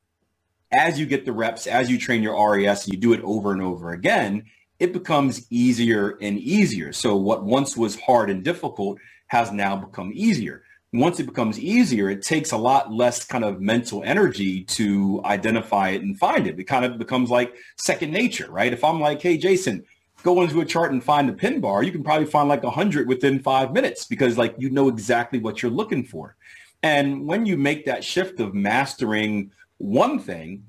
as 0.72 0.98
you 0.98 1.04
get 1.04 1.26
the 1.26 1.32
reps, 1.32 1.66
as 1.66 1.90
you 1.90 1.98
train 1.98 2.22
your 2.22 2.50
res 2.50 2.84
and 2.84 2.94
you 2.94 2.98
do 2.98 3.12
it 3.12 3.20
over 3.22 3.52
and 3.52 3.60
over 3.60 3.92
again, 3.92 4.44
it 4.78 4.94
becomes 4.94 5.46
easier 5.50 6.16
and 6.22 6.38
easier. 6.38 6.94
So 6.94 7.14
what 7.14 7.44
once 7.44 7.76
was 7.76 8.00
hard 8.00 8.30
and 8.30 8.42
difficult 8.42 8.98
has 9.26 9.52
now 9.52 9.76
become 9.76 10.12
easier. 10.14 10.62
Once 10.92 11.18
it 11.18 11.24
becomes 11.24 11.58
easier, 11.58 12.10
it 12.10 12.22
takes 12.22 12.52
a 12.52 12.56
lot 12.56 12.92
less 12.92 13.24
kind 13.24 13.44
of 13.44 13.60
mental 13.60 14.02
energy 14.04 14.62
to 14.64 15.22
identify 15.24 15.88
it 15.88 16.02
and 16.02 16.18
find 16.18 16.46
it. 16.46 16.58
It 16.58 16.64
kind 16.64 16.84
of 16.84 16.98
becomes 16.98 17.30
like 17.30 17.54
second 17.78 18.12
nature, 18.12 18.50
right? 18.50 18.72
If 18.72 18.84
I'm 18.84 19.00
like, 19.00 19.22
hey, 19.22 19.38
Jason, 19.38 19.84
go 20.22 20.42
into 20.42 20.60
a 20.60 20.66
chart 20.66 20.92
and 20.92 21.02
find 21.02 21.28
the 21.28 21.32
pin 21.32 21.60
bar, 21.60 21.82
you 21.82 21.92
can 21.92 22.04
probably 22.04 22.26
find 22.26 22.48
like 22.48 22.64
a 22.64 22.70
hundred 22.70 23.08
within 23.08 23.38
five 23.38 23.72
minutes 23.72 24.04
because 24.04 24.36
like 24.36 24.54
you 24.58 24.68
know 24.70 24.88
exactly 24.88 25.38
what 25.38 25.62
you're 25.62 25.70
looking 25.70 26.04
for. 26.04 26.36
And 26.82 27.26
when 27.26 27.46
you 27.46 27.56
make 27.56 27.86
that 27.86 28.04
shift 28.04 28.40
of 28.40 28.54
mastering 28.54 29.52
one 29.78 30.18
thing, 30.18 30.64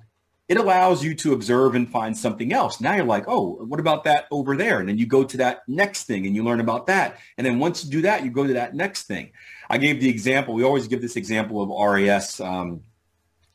it 0.50 0.58
allows 0.58 1.04
you 1.04 1.16
to 1.16 1.34
observe 1.34 1.74
and 1.74 1.90
find 1.90 2.18
something 2.18 2.54
else. 2.54 2.82
Now 2.82 2.96
you're 2.96 3.06
like, 3.06 3.26
oh, 3.28 3.66
what 3.66 3.80
about 3.80 4.04
that 4.04 4.28
over 4.30 4.56
there? 4.56 4.80
And 4.80 4.90
then 4.90 4.98
you 4.98 5.06
go 5.06 5.24
to 5.24 5.38
that 5.38 5.68
next 5.68 6.04
thing 6.04 6.28
and 6.28 6.36
you 6.36 6.44
learn 6.44 6.60
about 6.60 6.88
that. 6.88 7.18
And 7.38 7.48
then 7.48 7.60
once 7.60 7.84
you 7.84 7.92
do 7.92 8.02
that, 8.02 8.24
you 8.24 8.30
go 8.30 8.46
to 8.46 8.54
that 8.54 8.76
next 8.76 9.04
thing. 9.04 9.32
I 9.70 9.78
gave 9.78 10.00
the 10.00 10.10
example. 10.10 10.54
We 10.54 10.64
always 10.64 10.88
give 10.88 11.02
this 11.02 11.16
example 11.16 11.62
of 11.62 11.70
RAS 11.70 12.40
um, 12.40 12.82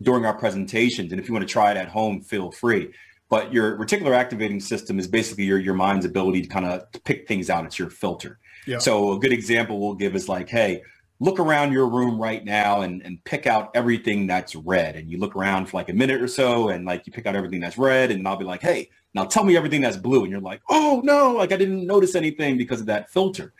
during 0.03 0.25
our 0.25 0.35
presentations. 0.35 1.13
And 1.13 1.21
if 1.21 1.29
you 1.29 1.35
want 1.35 1.47
to 1.47 1.53
try 1.53 1.71
it 1.71 1.77
at 1.77 1.89
home, 1.89 2.23
feel 2.23 2.51
free. 2.51 2.93
But 3.29 3.53
your 3.53 3.77
reticular 3.77 4.15
activating 4.15 4.61
system 4.61 4.99
is 4.99 5.07
basically 5.07 5.45
your, 5.45 5.59
your 5.59 5.75
mind's 5.75 6.07
ability 6.07 6.43
to 6.43 6.49
kind 6.49 6.65
of 6.65 6.91
pick 7.05 7.29
things 7.29 7.51
out. 7.51 7.65
It's 7.67 7.79
your 7.79 7.91
filter. 7.91 8.39
Yeah. 8.67 8.79
So 8.79 9.13
a 9.13 9.19
good 9.19 9.33
example 9.33 9.81
we'll 9.81 9.95
give 9.95 10.15
is 10.17 10.29
like, 10.29 10.49
hey, 10.49 10.83
look 11.21 11.41
around 11.41 11.73
your 11.73 11.89
room 11.89 12.21
right 12.21 12.45
now 12.45 12.83
and, 12.83 13.03
and 13.03 13.23
pick 13.25 13.47
out 13.47 13.71
everything 13.75 14.27
that's 14.27 14.55
red. 14.55 14.97
And 14.97 15.11
you 15.11 15.19
look 15.19 15.35
around 15.35 15.67
for 15.67 15.77
like 15.77 15.89
a 15.89 15.93
minute 15.93 16.23
or 16.23 16.29
so 16.29 16.69
and 16.69 16.85
like 16.85 17.07
you 17.07 17.13
pick 17.13 17.27
out 17.27 17.35
everything 17.35 17.61
that's 17.61 17.77
red 17.77 18.11
and 18.11 18.27
I'll 18.27 18.37
be 18.37 18.45
like, 18.45 18.63
hey, 18.63 18.91
now 19.15 19.25
tell 19.25 19.45
me 19.45 19.57
everything 19.57 19.81
that's 19.81 19.97
blue. 19.97 20.23
And 20.23 20.31
you're 20.31 20.41
like, 20.41 20.63
oh 20.69 21.01
no, 21.05 21.33
like 21.33 21.53
I 21.53 21.57
didn't 21.57 21.87
notice 21.87 22.15
anything 22.15 22.57
because 22.57 22.81
of 22.81 22.87
that 22.87 23.11
filter. 23.11 23.53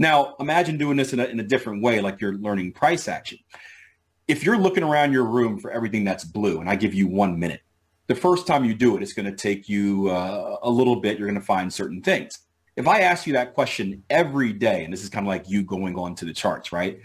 Now 0.00 0.34
imagine 0.40 0.78
doing 0.78 0.96
this 0.96 1.12
in 1.12 1.20
a, 1.20 1.26
in 1.26 1.38
a 1.40 1.42
different 1.42 1.82
way, 1.82 2.00
like 2.00 2.22
you're 2.22 2.32
learning 2.32 2.72
price 2.72 3.06
action. 3.06 3.38
If 4.26 4.42
you're 4.44 4.56
looking 4.56 4.82
around 4.82 5.12
your 5.12 5.24
room 5.24 5.58
for 5.58 5.70
everything 5.70 6.04
that's 6.04 6.24
blue 6.24 6.58
and 6.58 6.70
I 6.70 6.76
give 6.76 6.94
you 6.94 7.06
one 7.06 7.38
minute, 7.38 7.60
the 8.06 8.14
first 8.14 8.46
time 8.46 8.64
you 8.64 8.72
do 8.72 8.96
it, 8.96 9.02
it's 9.02 9.12
going 9.12 9.26
to 9.26 9.36
take 9.36 9.68
you 9.68 10.08
uh, 10.08 10.56
a 10.62 10.70
little 10.70 10.96
bit. 10.96 11.18
You're 11.18 11.28
going 11.28 11.38
to 11.38 11.44
find 11.44 11.70
certain 11.70 12.00
things. 12.00 12.38
If 12.76 12.88
I 12.88 13.00
ask 13.00 13.26
you 13.26 13.34
that 13.34 13.52
question 13.52 14.02
every 14.08 14.54
day, 14.54 14.84
and 14.84 14.92
this 14.92 15.02
is 15.02 15.10
kind 15.10 15.26
of 15.26 15.28
like 15.28 15.50
you 15.50 15.62
going 15.62 15.96
on 15.96 16.14
to 16.14 16.24
the 16.24 16.32
charts, 16.32 16.72
right? 16.72 16.98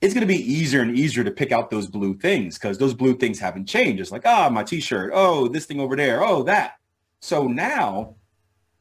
It's 0.00 0.14
going 0.14 0.26
to 0.26 0.32
be 0.32 0.40
easier 0.40 0.82
and 0.82 0.96
easier 0.96 1.24
to 1.24 1.32
pick 1.32 1.50
out 1.50 1.68
those 1.68 1.88
blue 1.88 2.16
things 2.16 2.58
because 2.58 2.78
those 2.78 2.94
blue 2.94 3.16
things 3.16 3.40
haven't 3.40 3.66
changed. 3.66 4.00
It's 4.00 4.12
like, 4.12 4.22
ah, 4.24 4.46
oh, 4.46 4.50
my 4.50 4.62
t-shirt. 4.62 5.10
Oh, 5.12 5.48
this 5.48 5.66
thing 5.66 5.80
over 5.80 5.96
there. 5.96 6.24
Oh, 6.24 6.44
that. 6.44 6.74
So 7.20 7.48
now 7.48 8.14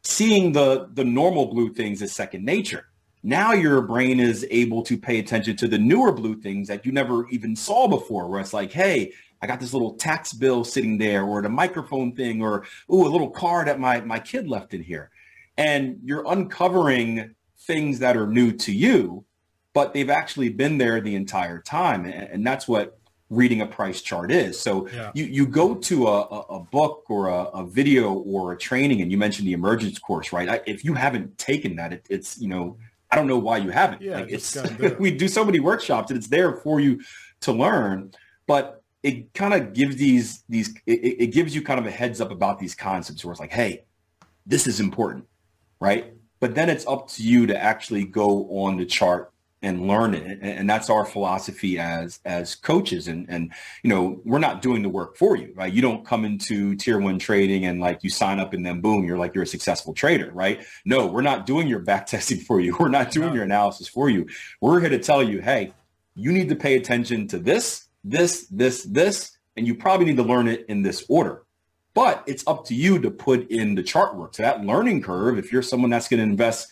seeing 0.04 0.52
the, 0.52 0.88
the 0.94 1.04
normal 1.04 1.48
blue 1.48 1.74
things 1.74 2.04
is 2.04 2.12
second 2.12 2.46
nature. 2.46 2.86
Now 3.26 3.54
your 3.54 3.82
brain 3.82 4.20
is 4.20 4.46
able 4.52 4.84
to 4.84 5.00
pay 5.00 5.18
attention 5.18 5.58
to 5.58 5.68
the 5.68 5.80
newer 5.80 6.12
blue 6.12 6.40
things 6.40 6.68
that 6.68 6.86
you 6.86 6.92
never 6.92 7.28
even 7.30 7.56
saw 7.56 7.88
before, 7.88 8.28
where 8.28 8.40
it's 8.40 8.54
like, 8.54 8.72
hey, 8.72 9.14
I 9.42 9.48
got 9.48 9.60
this 9.60 9.74
little 9.74 9.96
tax 9.96 10.32
bill 10.32 10.64
sitting 10.64 11.00
there 11.00 11.24
or 11.24 11.42
the 11.42 11.50
microphone 11.50 12.16
thing 12.16 12.44
or, 12.44 12.66
ooh, 12.94 13.08
a 13.08 13.10
little 13.10 13.32
card 13.32 13.68
that 13.68 13.80
my, 13.80 14.00
my 14.02 14.20
kid 14.20 14.48
left 14.48 14.76
in 14.76 14.84
here. 14.84 15.10
And 15.58 16.02
you're 16.04 16.24
uncovering 16.28 17.34
things 17.62 17.98
that 17.98 18.16
are 18.16 18.28
new 18.28 18.52
to 18.52 18.72
you, 18.72 19.26
but 19.74 19.96
they've 19.96 20.12
actually 20.12 20.50
been 20.50 20.78
there 20.78 21.02
the 21.02 21.16
entire 21.16 21.60
time. 21.60 22.06
And, 22.06 22.30
and 22.30 22.46
that's 22.46 22.68
what 22.68 23.00
reading 23.32 23.62
a 23.62 23.66
price 23.66 24.04
chart 24.04 24.32
is. 24.32 24.60
So 24.60 24.88
yeah. 24.90 25.10
you, 25.16 25.26
you 25.26 25.48
go 25.48 25.74
to 25.74 26.08
a, 26.10 26.22
a 26.22 26.60
book 26.60 27.06
or 27.10 27.30
a, 27.30 27.46
a, 27.46 27.66
video 27.66 28.14
or 28.14 28.52
a 28.52 28.58
training, 28.58 29.02
and 29.02 29.12
you 29.12 29.18
mentioned 29.18 29.48
the 29.48 29.54
emergence 29.54 29.98
course, 29.98 30.32
right? 30.32 30.48
I, 30.48 30.62
if 30.68 30.86
you 30.86 30.94
haven't 30.94 31.40
taken 31.40 31.76
that, 31.78 31.92
it, 31.92 32.06
it's, 32.08 32.40
you 32.40 32.48
know, 32.48 32.78
I 33.12 33.16
don't 33.16 33.28
know 33.28 33.38
why 33.38 33.58
you 33.58 33.70
haven't. 33.70 34.02
Yeah, 34.02 34.20
like 34.20 34.32
it's, 34.32 34.56
it. 34.56 35.00
we 35.00 35.12
do 35.12 35.28
so 35.28 35.46
many 35.46 35.60
workshops 35.60 36.12
and 36.12 36.18
it's 36.18 36.28
there 36.28 36.54
for 36.58 36.80
you 36.80 37.02
to 37.42 37.52
learn. 37.52 38.12
But 38.48 38.84
it 39.06 39.32
kind 39.36 39.54
of 39.54 39.74
gives 39.74 39.96
these 39.98 40.44
these 40.50 40.76
it, 40.88 41.22
it, 41.22 41.28
gives 41.28 41.54
you 41.54 41.62
kind 41.62 41.80
of 41.80 41.86
a 41.86 41.92
heads 41.92 42.20
up 42.20 42.32
about 42.32 42.58
these 42.58 42.74
concepts 42.74 43.24
where 43.24 43.32
it's 43.32 43.40
like 43.40 43.52
hey 43.52 43.84
this 44.48 44.66
is 44.66 44.80
important 44.80 45.24
right 45.80 46.14
but 46.40 46.56
then 46.56 46.70
it's 46.70 46.88
up 46.88 47.08
to 47.08 47.22
you 47.22 47.46
to 47.46 47.56
actually 47.56 48.04
go 48.04 48.48
on 48.50 48.78
the 48.78 48.86
chart 48.86 49.32
and 49.66 49.88
learn 49.88 50.14
it. 50.14 50.40
And 50.42 50.70
that's 50.70 50.90
our 50.90 51.06
philosophy 51.06 51.78
as 51.78 52.20
as 52.24 52.56
coaches. 52.56 53.08
And 53.08 53.26
and 53.30 53.52
you 53.84 53.90
know 53.90 54.22
we're 54.24 54.40
not 54.40 54.62
doing 54.62 54.82
the 54.82 54.90
work 54.90 55.18
for 55.18 55.36
you 55.36 55.52
right? 55.56 55.72
You 55.72 55.82
don't 55.82 56.06
come 56.06 56.24
into 56.24 56.76
tier 56.76 57.00
one 57.00 57.20
trading 57.20 57.66
and 57.66 57.82
like 57.82 58.04
you 58.04 58.10
sign 58.10 58.40
up 58.40 58.54
and 58.54 58.66
then 58.66 58.82
boom 58.82 59.06
you're 59.06 59.18
like 59.18 59.36
you're 59.36 59.44
a 59.44 59.48
successful 59.48 59.94
trader 59.94 60.32
right? 60.32 60.66
No 60.86 61.08
we're 61.08 61.22
not 61.22 61.46
doing 61.46 61.68
your 61.68 61.80
back 61.80 62.06
testing 62.14 62.40
for 62.40 62.60
you. 62.62 62.76
We're 62.80 62.90
not 62.90 63.12
doing 63.12 63.34
your 63.34 63.44
analysis 63.44 63.88
for 63.88 64.10
you. 64.10 64.28
We're 64.62 64.80
here 64.80 64.90
to 64.90 65.00
tell 65.00 65.22
you 65.22 65.42
hey 65.42 65.74
you 66.16 66.32
need 66.32 66.48
to 66.50 66.56
pay 66.56 66.76
attention 66.76 67.28
to 67.28 67.40
this 67.40 67.86
this, 68.06 68.46
this, 68.52 68.84
this, 68.84 69.38
and 69.58 69.68
you 69.68 69.76
probably 69.76 70.06
need 70.06 70.18
to 70.18 70.24
learn 70.24 70.48
it 70.48 70.66
in 70.70 70.84
this 70.84 71.04
order. 71.10 71.42
But 71.94 72.24
it's 72.28 72.46
up 72.46 72.66
to 72.66 72.76
you 72.76 73.00
to 73.00 73.10
put 73.10 73.50
in 73.50 73.76
the 73.76 73.84
chart 73.84 74.16
work. 74.16 74.36
So 74.36 74.44
that 74.44 74.64
learning 74.64 75.02
curve, 75.02 75.38
if 75.38 75.52
you're 75.52 75.62
someone 75.62 75.90
that's 75.90 76.08
going 76.08 76.20
to 76.20 76.24
invest, 76.24 76.70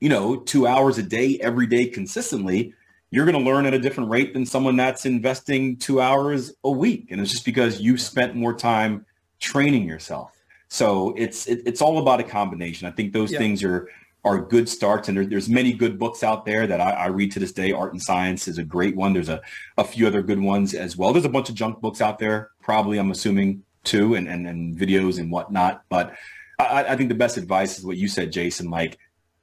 you 0.00 0.08
know, 0.08 0.36
two 0.36 0.66
hours 0.66 0.98
a 0.98 1.02
day, 1.02 1.38
every 1.40 1.66
day 1.66 1.86
consistently, 1.86 2.74
you're 3.10 3.24
going 3.24 3.38
to 3.38 3.50
learn 3.50 3.66
at 3.66 3.74
a 3.74 3.78
different 3.78 4.10
rate 4.10 4.34
than 4.34 4.44
someone 4.44 4.76
that's 4.76 5.06
investing 5.06 5.76
two 5.76 6.00
hours 6.00 6.52
a 6.64 6.70
week. 6.70 7.08
And 7.10 7.20
it's 7.20 7.30
just 7.30 7.44
because 7.44 7.80
you've 7.80 8.00
spent 8.00 8.34
more 8.34 8.54
time 8.54 9.06
training 9.38 9.86
yourself. 9.86 10.32
So 10.68 11.14
it's 11.16 11.46
it, 11.46 11.62
it's 11.66 11.80
all 11.80 11.98
about 11.98 12.18
a 12.18 12.24
combination. 12.24 12.88
I 12.88 12.90
think 12.90 13.12
those 13.12 13.30
yeah. 13.30 13.38
things 13.38 13.62
are 13.62 13.88
are 14.24 14.40
good 14.40 14.68
starts. 14.68 15.08
And 15.08 15.16
there, 15.16 15.26
there's 15.26 15.48
many 15.48 15.72
good 15.72 15.98
books 15.98 16.22
out 16.22 16.46
there 16.46 16.66
that 16.66 16.80
I, 16.80 16.90
I, 16.90 17.06
read 17.06 17.30
to 17.32 17.38
this 17.38 17.52
day. 17.52 17.72
Art 17.72 17.92
and 17.92 18.02
Science 18.02 18.48
is 18.48 18.58
a 18.58 18.64
great 18.64 18.96
one. 18.96 19.12
There's 19.12 19.28
a, 19.28 19.40
a 19.76 19.84
few 19.84 20.06
other 20.06 20.22
good 20.22 20.40
ones 20.40 20.72
as 20.72 20.96
well. 20.96 21.12
There's 21.12 21.26
a 21.26 21.30
bunch 21.30 21.50
of 21.50 21.54
junk 21.54 21.80
books 21.80 22.00
out 22.00 22.18
there, 22.18 22.50
probably, 22.62 22.96
I'm 22.98 23.10
assuming, 23.10 23.62
too, 23.84 24.14
and, 24.14 24.26
and, 24.26 24.46
and 24.46 24.76
videos 24.76 25.18
and 25.18 25.30
whatnot. 25.30 25.82
But 25.90 26.14
I, 26.58 26.84
I 26.84 26.96
think 26.96 27.10
the 27.10 27.14
best 27.14 27.36
advice 27.36 27.78
is 27.78 27.84
what 27.84 27.98
you 27.98 28.08
said, 28.08 28.32
Jason, 28.32 28.70
like 28.70 28.98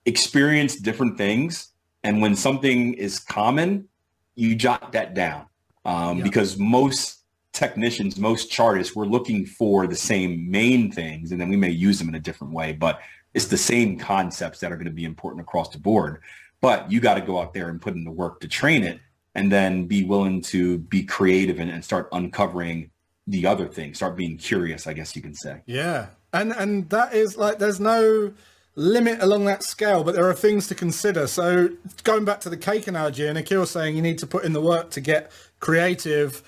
experience 0.06 0.76
different 0.76 1.18
things. 1.18 1.70
And 2.04 2.22
when 2.22 2.36
something 2.36 2.94
is 2.96 3.20
common, 3.20 3.88
you 4.36 4.56
jot 4.56 4.92
that 4.94 5.14
down 5.14 5.46
um, 5.86 6.18
yeah. 6.18 6.24
because 6.24 6.58
most 6.58 7.20
technicians, 7.54 8.18
most 8.18 8.50
chartists, 8.50 8.96
we're 8.96 9.06
looking 9.06 9.46
for 9.46 9.88
the 9.88 9.96
same 9.96 10.50
main 10.50 10.92
things, 10.92 11.32
and 11.32 11.40
then 11.40 11.50
we 11.50 11.58
may 11.58 11.70
use 11.70 12.00
them 12.00 12.10
in 12.10 12.16
a 12.16 12.20
different 12.20 12.54
way. 12.54 12.72
But 12.72 13.02
it's 13.34 13.48
the 13.48 13.58
same 13.58 13.98
concepts 13.98 14.60
that 14.60 14.72
are 14.72 14.76
going 14.76 14.86
to 14.86 14.92
be 14.92 15.06
important 15.06 15.42
across 15.42 15.70
the 15.70 15.80
board. 15.80 16.22
But 16.60 16.92
you 16.92 17.00
got 17.00 17.16
to 17.16 17.22
go 17.22 17.40
out 17.40 17.54
there 17.54 17.70
and 17.70 17.82
put 17.82 17.96
in 17.96 18.04
the 18.04 18.12
work 18.12 18.40
to 18.42 18.48
train 18.48 18.84
it 18.84 19.00
and 19.36 19.52
then 19.52 19.86
be 19.86 20.04
willing 20.04 20.42
to 20.42 20.80
be 20.80 21.04
creative 21.04 21.60
and, 21.60 21.72
and 21.72 21.84
start 21.84 22.10
uncovering 22.12 22.92
the 23.28 23.46
other 23.46 23.68
things, 23.68 23.98
start 23.98 24.16
being 24.16 24.38
curious, 24.38 24.88
I 24.88 24.94
guess 24.94 25.16
you 25.16 25.22
can 25.22 25.34
say. 25.34 25.62
Yeah. 25.66 26.08
And 26.34 26.52
and 26.54 26.90
that 26.90 27.14
is 27.14 27.38
like 27.38 27.60
there's 27.60 27.80
no 27.80 28.34
limit 28.76 29.22
along 29.22 29.46
that 29.46 29.64
scale, 29.64 30.04
but 30.04 30.16
there 30.16 30.30
are 30.30 30.34
things 30.34 30.68
to 30.68 30.76
consider. 30.76 31.28
So 31.28 31.70
going 32.04 32.26
back 32.26 32.40
to 32.42 32.50
the 32.50 32.58
cake 32.58 32.88
analogy, 32.88 33.28
and 33.28 33.38
Akil 33.38 33.66
saying 33.66 33.96
you 33.96 34.02
need 34.02 34.20
to 34.20 34.28
put 34.28 34.46
in 34.46 34.54
the 34.54 34.62
work 34.62 34.92
to 34.92 35.02
get 35.02 35.32
creative, 35.60 36.42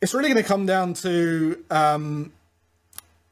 it's 0.00 0.12
really 0.12 0.28
going 0.28 0.42
to 0.42 0.48
come 0.48 0.66
down 0.66 0.94
to 0.94 1.64
um, 1.70 2.32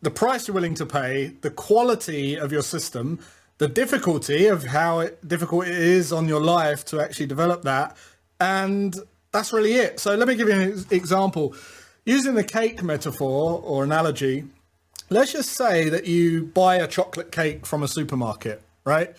the 0.03 0.11
price 0.11 0.47
you're 0.47 0.55
willing 0.55 0.75
to 0.77 0.87
pay, 0.87 1.33
the 1.41 1.51
quality 1.51 2.37
of 2.37 2.53
your 2.53 2.63
system, 2.63 3.19
the 3.59 3.69
difficulty 3.69 4.47
of 4.47 4.65
how 4.65 5.01
it, 5.01 5.27
difficult 5.27 5.67
it 5.67 5.77
is 5.77 6.13
on 6.13 6.29
your 6.29 6.41
life 6.41 6.85
to 6.87 7.01
actually 7.01 7.27
develop 7.27 7.63
that, 7.63 7.97
and 8.41 8.97
that's 9.33 9.53
really 9.53 9.75
it. 9.75 10.01
So 10.01 10.15
let 10.15 10.29
me 10.29 10.37
give 10.37 10.49
you 10.49 10.55
an 10.55 10.87
example. 10.91 11.55
Using 12.07 12.35
the 12.35 12.45
cake 12.45 12.83
metaphor 12.83 13.61
or 13.63 13.85
analogy, 13.85 14.45
let's 15.11 15.33
just 15.33 15.51
say 15.51 15.89
that 15.89 16.07
you 16.07 16.47
buy 16.47 16.77
a 16.77 16.87
chocolate 16.87 17.33
cake 17.33 17.67
from 17.67 17.83
a 17.83 17.89
supermarket, 17.89 18.63
right? 18.85 19.15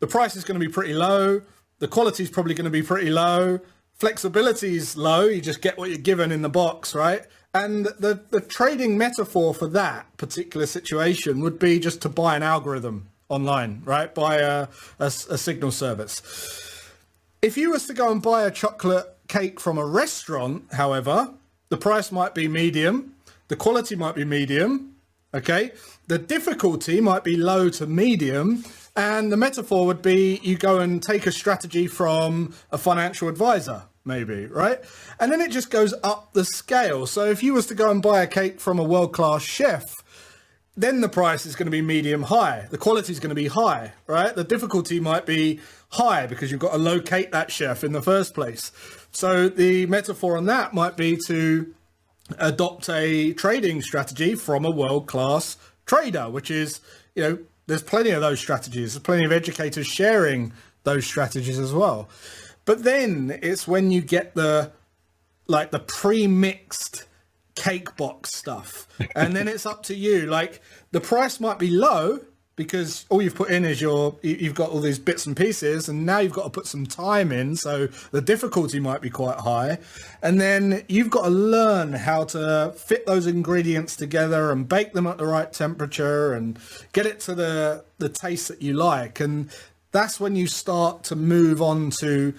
The 0.00 0.06
price 0.06 0.36
is 0.36 0.44
going 0.44 0.60
to 0.60 0.66
be 0.66 0.72
pretty 0.72 0.92
low. 0.92 1.42
the 1.78 1.88
quality 1.88 2.22
is 2.22 2.30
probably 2.30 2.54
going 2.54 2.64
to 2.64 2.70
be 2.70 2.82
pretty 2.82 3.10
low. 3.10 3.60
Flexibility 3.94 4.76
is 4.76 4.96
low. 4.96 5.24
You 5.26 5.40
just 5.40 5.62
get 5.62 5.78
what 5.78 5.88
you're 5.88 5.98
given 5.98 6.32
in 6.32 6.42
the 6.42 6.48
box, 6.48 6.94
right? 6.94 7.22
And 7.54 7.86
the, 7.86 8.20
the 8.30 8.40
trading 8.40 8.98
metaphor 8.98 9.54
for 9.54 9.68
that 9.68 10.14
particular 10.18 10.66
situation 10.66 11.40
would 11.40 11.58
be 11.58 11.78
just 11.78 12.02
to 12.02 12.08
buy 12.08 12.36
an 12.36 12.42
algorithm 12.42 13.08
online, 13.28 13.82
right? 13.84 14.14
Buy 14.14 14.36
a, 14.36 14.68
a, 14.98 15.06
a 15.06 15.38
signal 15.38 15.70
service. 15.70 16.20
If 17.40 17.56
you 17.56 17.70
was 17.70 17.86
to 17.86 17.94
go 17.94 18.10
and 18.10 18.20
buy 18.20 18.44
a 18.44 18.50
chocolate 18.50 19.16
cake 19.28 19.60
from 19.60 19.78
a 19.78 19.86
restaurant, 19.86 20.64
however, 20.72 21.32
the 21.68 21.76
price 21.76 22.12
might 22.12 22.34
be 22.34 22.48
medium, 22.48 23.14
the 23.48 23.56
quality 23.56 23.96
might 23.96 24.14
be 24.14 24.24
medium, 24.24 24.95
okay? 25.36 25.72
The 26.08 26.18
difficulty 26.18 27.00
might 27.00 27.24
be 27.24 27.36
low 27.36 27.68
to 27.70 27.86
medium, 27.86 28.64
and 28.96 29.30
the 29.30 29.36
metaphor 29.36 29.86
would 29.86 30.02
be 30.02 30.40
you 30.42 30.56
go 30.56 30.78
and 30.78 31.02
take 31.02 31.26
a 31.26 31.32
strategy 31.32 31.86
from 31.86 32.54
a 32.70 32.78
financial 32.78 33.28
advisor, 33.28 33.84
maybe, 34.04 34.46
right? 34.46 34.80
And 35.20 35.30
then 35.30 35.40
it 35.40 35.50
just 35.50 35.70
goes 35.70 35.94
up 36.02 36.32
the 36.32 36.44
scale. 36.44 37.06
So 37.06 37.26
if 37.26 37.42
you 37.42 37.54
was 37.54 37.66
to 37.66 37.74
go 37.74 37.90
and 37.90 38.00
buy 38.00 38.22
a 38.22 38.26
cake 38.26 38.60
from 38.60 38.78
a 38.78 38.84
world-class 38.84 39.42
chef, 39.42 39.84
then 40.78 41.00
the 41.00 41.08
price 41.08 41.46
is 41.46 41.56
going 41.56 41.66
to 41.66 41.70
be 41.70 41.82
medium 41.82 42.22
high. 42.24 42.66
The 42.70 42.78
quality 42.78 43.12
is 43.12 43.20
going 43.20 43.30
to 43.30 43.34
be 43.34 43.48
high, 43.48 43.92
right? 44.06 44.34
The 44.34 44.44
difficulty 44.44 45.00
might 45.00 45.24
be 45.24 45.60
high 45.90 46.26
because 46.26 46.50
you've 46.50 46.60
got 46.60 46.72
to 46.72 46.78
locate 46.78 47.32
that 47.32 47.50
chef 47.50 47.82
in 47.82 47.92
the 47.92 48.02
first 48.02 48.34
place. 48.34 48.72
So 49.10 49.48
the 49.48 49.86
metaphor 49.86 50.36
on 50.36 50.44
that 50.46 50.74
might 50.74 50.96
be 50.96 51.18
to 51.26 51.74
adopt 52.38 52.88
a 52.88 53.32
trading 53.34 53.82
strategy 53.82 54.34
from 54.34 54.64
a 54.64 54.70
world-class 54.70 55.56
trader, 55.86 56.28
which 56.28 56.50
is, 56.50 56.80
you 57.14 57.22
know, 57.22 57.38
there's 57.66 57.82
plenty 57.82 58.10
of 58.10 58.20
those 58.20 58.40
strategies. 58.40 58.94
There's 58.94 59.02
plenty 59.02 59.24
of 59.24 59.32
educators 59.32 59.86
sharing 59.86 60.52
those 60.84 61.04
strategies 61.04 61.58
as 61.58 61.72
well. 61.72 62.08
But 62.64 62.84
then 62.84 63.38
it's 63.42 63.66
when 63.66 63.90
you 63.90 64.00
get 64.02 64.34
the 64.34 64.72
like 65.48 65.70
the 65.70 65.78
pre-mixed 65.78 67.04
cake 67.54 67.96
box 67.96 68.34
stuff. 68.34 68.88
And 69.14 69.34
then 69.34 69.48
it's 69.48 69.66
up 69.66 69.82
to 69.84 69.94
you. 69.94 70.26
Like 70.26 70.60
the 70.92 71.00
price 71.00 71.40
might 71.40 71.58
be 71.58 71.70
low, 71.70 72.20
because 72.56 73.04
all 73.10 73.20
you've 73.20 73.34
put 73.34 73.50
in 73.50 73.64
is 73.66 73.80
your 73.80 74.16
you've 74.22 74.54
got 74.54 74.70
all 74.70 74.80
these 74.80 74.98
bits 74.98 75.26
and 75.26 75.36
pieces 75.36 75.88
and 75.88 76.06
now 76.06 76.18
you've 76.18 76.32
got 76.32 76.44
to 76.44 76.50
put 76.50 76.66
some 76.66 76.86
time 76.86 77.30
in 77.30 77.54
so 77.54 77.86
the 78.10 78.22
difficulty 78.22 78.80
might 78.80 79.02
be 79.02 79.10
quite 79.10 79.40
high. 79.40 79.78
And 80.22 80.40
then 80.40 80.84
you've 80.88 81.10
got 81.10 81.24
to 81.24 81.30
learn 81.30 81.92
how 81.92 82.24
to 82.24 82.72
fit 82.76 83.06
those 83.06 83.26
ingredients 83.26 83.94
together 83.94 84.50
and 84.50 84.66
bake 84.66 84.94
them 84.94 85.06
at 85.06 85.18
the 85.18 85.26
right 85.26 85.52
temperature 85.52 86.32
and 86.32 86.58
get 86.92 87.04
it 87.06 87.20
to 87.20 87.34
the 87.34 87.84
the 87.98 88.08
taste 88.08 88.48
that 88.48 88.62
you 88.62 88.72
like. 88.72 89.20
And 89.20 89.50
that's 89.92 90.18
when 90.18 90.34
you 90.34 90.46
start 90.46 91.04
to 91.04 91.16
move 91.16 91.60
on 91.60 91.90
to 92.00 92.34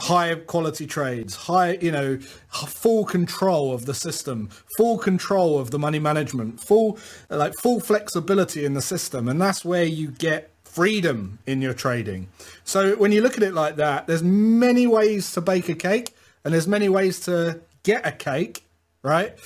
high 0.00 0.34
quality 0.34 0.86
trades, 0.86 1.34
high, 1.34 1.72
you 1.80 1.90
know, 1.90 2.18
full 2.50 3.04
control 3.04 3.72
of 3.72 3.86
the 3.86 3.94
system, 3.94 4.48
full 4.76 4.98
control 4.98 5.58
of 5.58 5.70
the 5.70 5.78
money 5.78 5.98
management, 5.98 6.60
full, 6.60 6.98
like 7.28 7.52
full 7.54 7.80
flexibility 7.80 8.64
in 8.64 8.74
the 8.74 8.82
system. 8.82 9.28
And 9.28 9.40
that's 9.40 9.64
where 9.64 9.84
you 9.84 10.08
get 10.08 10.50
freedom 10.64 11.38
in 11.46 11.60
your 11.60 11.74
trading. 11.74 12.28
So 12.64 12.94
when 12.96 13.10
you 13.10 13.22
look 13.22 13.36
at 13.36 13.42
it 13.42 13.54
like 13.54 13.76
that, 13.76 14.06
there's 14.06 14.22
many 14.22 14.86
ways 14.86 15.32
to 15.32 15.40
bake 15.40 15.68
a 15.68 15.74
cake 15.74 16.14
and 16.44 16.54
there's 16.54 16.68
many 16.68 16.88
ways 16.88 17.18
to 17.20 17.60
get 17.82 18.06
a 18.06 18.12
cake, 18.12 18.64
right? 19.02 19.36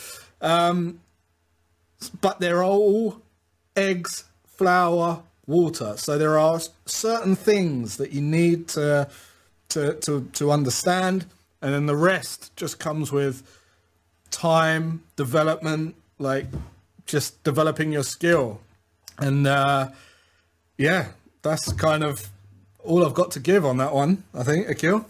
Um, 0.42 1.00
but 2.20 2.40
they're 2.40 2.62
all 2.62 3.22
eggs, 3.74 4.24
flour, 4.44 5.22
water. 5.46 5.94
So 5.96 6.18
there 6.18 6.38
are 6.38 6.60
certain 6.84 7.36
things 7.36 7.96
that 7.96 8.12
you 8.12 8.20
need 8.20 8.68
to 8.68 9.08
to, 9.72 9.94
to, 9.94 10.28
to 10.34 10.50
understand. 10.50 11.26
And 11.60 11.72
then 11.72 11.86
the 11.86 11.96
rest 11.96 12.54
just 12.56 12.78
comes 12.78 13.12
with 13.12 13.42
time, 14.30 15.02
development, 15.16 15.94
like 16.18 16.46
just 17.06 17.42
developing 17.44 17.92
your 17.92 18.02
skill. 18.02 18.60
And 19.18 19.46
uh, 19.46 19.90
yeah, 20.78 21.08
that's 21.42 21.72
kind 21.72 22.02
of 22.02 22.28
all 22.84 23.04
I've 23.04 23.14
got 23.14 23.30
to 23.32 23.40
give 23.40 23.64
on 23.64 23.76
that 23.76 23.94
one, 23.94 24.24
I 24.34 24.42
think, 24.42 24.68
Akil. 24.68 25.06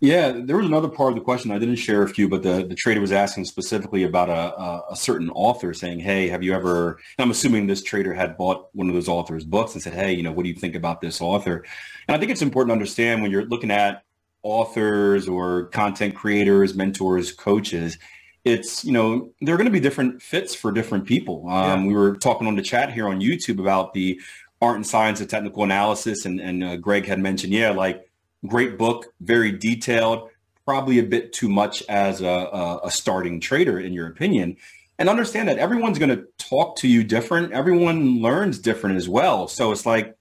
Yeah, 0.00 0.32
there 0.32 0.58
was 0.58 0.66
another 0.66 0.88
part 0.88 1.12
of 1.12 1.14
the 1.14 1.24
question 1.24 1.50
I 1.50 1.58
didn't 1.58 1.76
share 1.76 2.02
a 2.02 2.08
few, 2.08 2.28
but 2.28 2.42
the, 2.42 2.66
the 2.66 2.74
trader 2.74 3.00
was 3.00 3.12
asking 3.12 3.46
specifically 3.46 4.02
about 4.02 4.28
a, 4.28 4.92
a 4.92 4.96
certain 4.96 5.30
author 5.30 5.72
saying, 5.72 6.00
hey, 6.00 6.28
have 6.28 6.42
you 6.42 6.52
ever, 6.52 6.98
I'm 7.18 7.30
assuming 7.30 7.66
this 7.66 7.82
trader 7.82 8.12
had 8.12 8.36
bought 8.36 8.68
one 8.74 8.88
of 8.88 8.94
those 8.94 9.08
authors' 9.08 9.44
books 9.44 9.72
and 9.72 9.82
said, 9.82 9.94
hey, 9.94 10.12
you 10.12 10.22
know, 10.22 10.32
what 10.32 10.42
do 10.42 10.50
you 10.50 10.54
think 10.54 10.74
about 10.74 11.00
this 11.00 11.22
author? 11.22 11.64
And 12.06 12.14
I 12.14 12.18
think 12.18 12.30
it's 12.30 12.42
important 12.42 12.68
to 12.68 12.72
understand 12.74 13.22
when 13.22 13.30
you're 13.30 13.46
looking 13.46 13.70
at 13.70 14.02
authors 14.46 15.28
or 15.28 15.66
content 15.66 16.14
creators, 16.14 16.74
mentors, 16.74 17.32
coaches, 17.32 17.98
it's, 18.44 18.84
you 18.84 18.92
know, 18.92 19.30
there 19.40 19.54
are 19.54 19.58
going 19.58 19.66
to 19.66 19.72
be 19.72 19.80
different 19.80 20.22
fits 20.22 20.54
for 20.54 20.70
different 20.70 21.04
people. 21.04 21.48
Um, 21.48 21.82
yeah. 21.82 21.88
We 21.88 21.94
were 21.94 22.16
talking 22.16 22.46
on 22.46 22.54
the 22.54 22.62
chat 22.62 22.92
here 22.92 23.08
on 23.08 23.20
YouTube 23.20 23.58
about 23.58 23.92
the 23.92 24.20
art 24.62 24.76
and 24.76 24.86
science 24.86 25.20
of 25.20 25.26
technical 25.26 25.64
analysis. 25.64 26.24
And, 26.24 26.40
and 26.40 26.62
uh, 26.62 26.76
Greg 26.76 27.06
had 27.06 27.18
mentioned, 27.18 27.52
yeah, 27.52 27.70
like 27.70 28.08
great 28.46 28.78
book, 28.78 29.06
very 29.20 29.50
detailed, 29.50 30.30
probably 30.64 31.00
a 31.00 31.02
bit 31.02 31.32
too 31.32 31.48
much 31.48 31.82
as 31.88 32.20
a, 32.20 32.26
a, 32.26 32.80
a 32.84 32.90
starting 32.90 33.40
trader, 33.40 33.80
in 33.80 33.92
your 33.92 34.06
opinion. 34.06 34.56
And 34.98 35.08
understand 35.08 35.48
that 35.48 35.58
everyone's 35.58 35.98
going 35.98 36.16
to 36.16 36.24
talk 36.38 36.76
to 36.78 36.88
you 36.88 37.02
different. 37.02 37.52
Everyone 37.52 38.22
learns 38.22 38.60
different 38.60 38.96
as 38.96 39.08
well. 39.08 39.48
So 39.48 39.72
it's 39.72 39.84
like, 39.84 40.16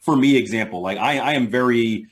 for 0.00 0.16
me, 0.16 0.36
example, 0.36 0.82
like 0.82 0.98
I, 0.98 1.18
I 1.18 1.32
am 1.34 1.48
very 1.48 2.06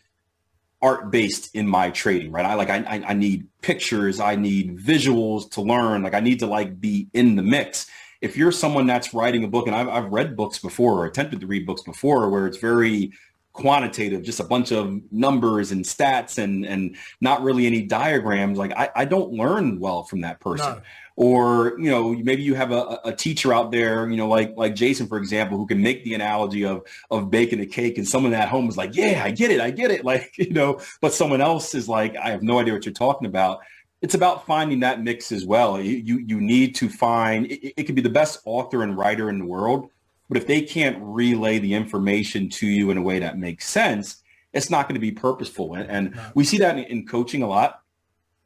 art 0.85 1.11
based 1.11 1.55
in 1.55 1.67
my 1.67 1.91
trading, 1.91 2.31
right? 2.31 2.45
I 2.45 2.55
like 2.55 2.69
I, 2.69 3.03
I 3.07 3.15
need 3.15 3.49
pictures, 3.63 4.21
I 4.21 4.37
need 4.37 4.79
visuals 4.79 5.51
to 5.53 5.63
learn. 5.63 6.03
Like 6.03 6.13
I 6.13 6.21
need 6.21 6.41
to 6.41 6.47
like 6.47 6.79
be 6.79 7.09
in 7.15 7.37
the 7.37 7.43
mix. 7.43 7.87
If 8.21 8.37
you're 8.37 8.53
someone 8.53 8.87
that's 8.87 9.15
writing 9.15 9.45
a 9.45 9.49
book, 9.49 9.67
and 9.67 9.75
I've, 9.75 9.89
I've 9.89 10.13
read 10.13 10.37
books 10.37 10.59
before 10.59 11.01
or 11.01 11.07
attempted 11.07 11.41
to 11.41 11.47
read 11.47 11.67
books 11.67 11.83
before, 11.83 12.29
where 12.29 12.47
it's 12.47 12.59
very 12.59 13.13
quantitative, 13.55 14.23
just 14.23 14.41
a 14.41 14.45
bunch 14.45 14.73
of 14.73 15.01
numbers 15.11 15.73
and 15.73 15.85
stats 15.87 16.37
and 16.37 16.67
and 16.67 16.97
not 17.23 17.43
really 17.43 17.67
any 17.67 17.83
diagrams. 17.83 18.59
Like 18.59 18.73
I, 18.77 18.91
I 18.95 19.05
don't 19.07 19.33
learn 19.33 19.81
well 19.81 20.03
from 20.03 20.21
that 20.21 20.39
person. 20.41 20.75
No. 20.75 20.83
Or 21.17 21.79
you 21.79 21.91
know 21.91 22.13
maybe 22.13 22.43
you 22.43 22.55
have 22.55 22.73
a, 22.73 22.99
a 23.05 23.13
teacher 23.13 23.55
out 23.55 23.71
there 23.71 24.11
you 24.11 24.17
know 24.17 24.27
like 24.27 24.53
like 24.57 24.75
Jason 24.75 25.07
for 25.07 25.17
example 25.17 25.57
who 25.57 25.65
can 25.65 25.81
make 25.81 26.03
the 26.03 26.15
analogy 26.15 26.65
of 26.65 26.83
of 27.09 27.31
baking 27.31 27.61
a 27.61 27.67
cake 27.67 27.99
and 27.99 28.09
someone 28.09 28.35
at 28.35 28.49
home 28.49 28.69
is 28.69 28.77
like 28.77 28.97
yeah 28.97 29.23
I 29.25 29.31
get 29.31 29.53
it 29.53 29.61
I 29.61 29.71
get 29.71 29.93
it 29.93 30.05
like 30.13 30.37
you 30.37 30.53
know 30.53 30.81
but 31.01 31.15
someone 31.15 31.41
else 31.41 31.73
is 31.77 31.89
like 31.89 32.17
I 32.17 32.31
have 32.31 32.43
no 32.43 32.59
idea 32.59 32.75
what 32.75 32.85
you're 32.85 32.93
talking 32.93 33.29
about 33.29 33.61
it's 34.03 34.15
about 34.15 34.45
finding 34.45 34.81
that 34.81 35.03
mix 35.03 35.33
as 35.33 35.47
well. 35.47 35.81
You 35.81 35.97
you, 35.97 36.19
you 36.27 36.41
need 36.41 36.75
to 36.75 36.89
find 36.91 37.47
it, 37.47 37.81
it 37.81 37.85
could 37.85 37.95
be 37.95 38.03
the 38.03 38.11
best 38.11 38.41
author 38.45 38.83
and 38.83 38.99
writer 38.99 39.31
in 39.31 39.39
the 39.39 39.47
world, 39.47 39.89
but 40.29 40.37
if 40.37 40.47
they 40.47 40.63
can't 40.63 40.99
relay 41.01 41.59
the 41.59 41.75
information 41.75 42.49
to 42.51 42.67
you 42.67 42.91
in 42.91 42.99
a 42.99 43.03
way 43.03 43.19
that 43.19 43.39
makes 43.39 43.69
sense, 43.69 44.23
it's 44.53 44.71
not 44.71 44.89
going 44.89 44.95
to 44.95 45.01
be 45.01 45.13
purposeful. 45.13 45.75
And, 45.75 45.91
and 45.91 46.21
we 46.35 46.45
see 46.45 46.59
that 46.59 46.79
in, 46.79 46.85
in, 46.85 47.07
coaching 47.07 47.43
a 47.43 47.49
lot 47.49 47.83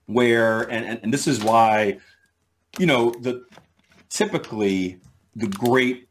where, 0.07 0.63
and, 0.63 0.85
and, 0.85 1.01
and 1.05 1.13
this 1.13 1.27
is 1.27 1.43
why, 1.43 1.99
you 2.79 2.87
know, 2.87 3.11
the 3.11 3.45
typically 4.11 5.01
the 5.37 5.47
great, 5.47 6.09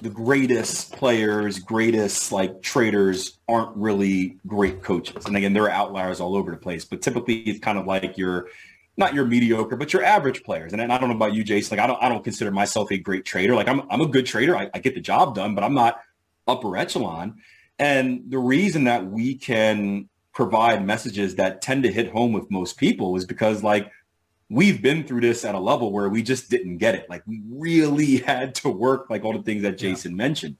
the 0.00 0.10
greatest 0.10 0.92
players, 0.92 1.58
greatest 1.58 2.30
like 2.30 2.62
traders 2.62 3.38
aren't 3.48 3.76
really 3.76 4.38
great 4.46 4.82
coaches. 4.82 5.26
And 5.26 5.36
again, 5.36 5.52
there 5.52 5.64
are 5.64 5.70
outliers 5.70 6.20
all 6.20 6.36
over 6.36 6.50
the 6.50 6.56
place, 6.56 6.84
but 6.84 7.02
typically 7.02 7.40
it's 7.40 7.58
kind 7.58 7.78
of 7.78 7.86
like 7.86 8.16
your, 8.16 8.48
not 8.96 9.14
your 9.14 9.24
mediocre, 9.24 9.76
but 9.76 9.92
your 9.92 10.04
average 10.04 10.42
players. 10.42 10.72
And 10.72 10.80
I 10.82 10.98
don't 10.98 11.08
know 11.08 11.16
about 11.16 11.32
you, 11.32 11.44
Jason. 11.44 11.76
Like 11.76 11.84
I 11.84 11.86
don't, 11.86 12.02
I 12.02 12.08
don't 12.08 12.22
consider 12.22 12.50
myself 12.50 12.92
a 12.92 12.98
great 12.98 13.24
trader. 13.24 13.54
Like 13.54 13.68
I'm, 13.68 13.82
I'm 13.90 14.00
a 14.00 14.08
good 14.08 14.26
trader. 14.26 14.56
I, 14.56 14.70
I 14.74 14.78
get 14.78 14.94
the 14.94 15.00
job 15.00 15.34
done, 15.34 15.54
but 15.54 15.64
I'm 15.64 15.74
not 15.74 16.00
upper 16.46 16.76
echelon. 16.76 17.36
And 17.78 18.24
the 18.28 18.38
reason 18.38 18.84
that 18.84 19.06
we 19.06 19.36
can 19.36 20.08
provide 20.32 20.84
messages 20.84 21.36
that 21.36 21.62
tend 21.62 21.82
to 21.84 21.92
hit 21.92 22.10
home 22.12 22.32
with 22.32 22.50
most 22.50 22.76
people 22.76 23.16
is 23.16 23.24
because 23.24 23.62
like 23.62 23.90
we've 24.50 24.80
been 24.80 25.04
through 25.04 25.20
this 25.20 25.44
at 25.44 25.54
a 25.54 25.58
level 25.58 25.92
where 25.92 26.08
we 26.08 26.22
just 26.22 26.50
didn't 26.50 26.78
get 26.78 26.94
it. 26.94 27.08
Like 27.08 27.22
we 27.26 27.42
really 27.48 28.16
had 28.26 28.54
to 28.56 28.68
work 28.68 29.10
like 29.10 29.24
all 29.24 29.32
the 29.32 29.42
things 29.42 29.62
that 29.62 29.78
Jason 29.78 30.12
yeah. 30.12 30.16
mentioned. 30.16 30.56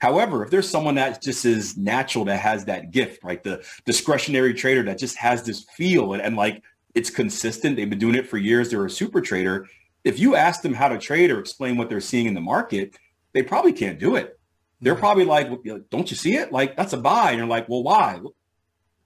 However, 0.00 0.42
if 0.42 0.50
there's 0.50 0.68
someone 0.68 0.94
that 0.94 1.20
just 1.20 1.44
is 1.44 1.76
natural 1.76 2.24
that 2.24 2.40
has 2.40 2.64
that 2.64 2.90
gift, 2.90 3.22
right? 3.22 3.42
The 3.42 3.62
discretionary 3.84 4.54
trader 4.54 4.82
that 4.84 4.98
just 4.98 5.16
has 5.18 5.42
this 5.42 5.64
feel 5.76 6.14
and, 6.14 6.22
and 6.22 6.36
like 6.36 6.62
it's 6.94 7.10
consistent. 7.10 7.76
They've 7.76 7.88
been 7.88 7.98
doing 7.98 8.14
it 8.14 8.26
for 8.26 8.38
years. 8.38 8.70
They're 8.70 8.84
a 8.84 8.90
super 8.90 9.20
trader. 9.20 9.68
If 10.02 10.18
you 10.18 10.34
ask 10.36 10.62
them 10.62 10.72
how 10.72 10.88
to 10.88 10.98
trade 10.98 11.30
or 11.30 11.38
explain 11.38 11.76
what 11.76 11.88
they're 11.88 12.00
seeing 12.00 12.26
in 12.26 12.34
the 12.34 12.40
market, 12.40 12.96
they 13.32 13.42
probably 13.42 13.72
can't 13.72 13.98
do 13.98 14.16
it. 14.16 14.38
They're 14.80 14.96
probably 14.96 15.26
like, 15.26 15.50
"Don't 15.90 16.10
you 16.10 16.16
see 16.16 16.36
it? 16.36 16.50
Like 16.52 16.74
that's 16.74 16.94
a 16.94 16.96
buy." 16.96 17.30
And 17.30 17.38
you're 17.38 17.46
like, 17.46 17.68
"Well, 17.68 17.82
why? 17.82 18.18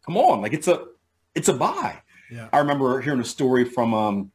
Come 0.07 0.17
on, 0.17 0.41
like 0.41 0.53
it's 0.53 0.69
a 0.69 0.85
it's 1.35 1.49
a 1.49 1.53
buy." 1.53 2.01
Yeah. 2.35 2.49
I 2.53 2.59
remember 2.59 3.01
hearing 3.01 3.21
a 3.21 3.25
story 3.25 3.65
from 3.65 3.95
um, 3.95 4.33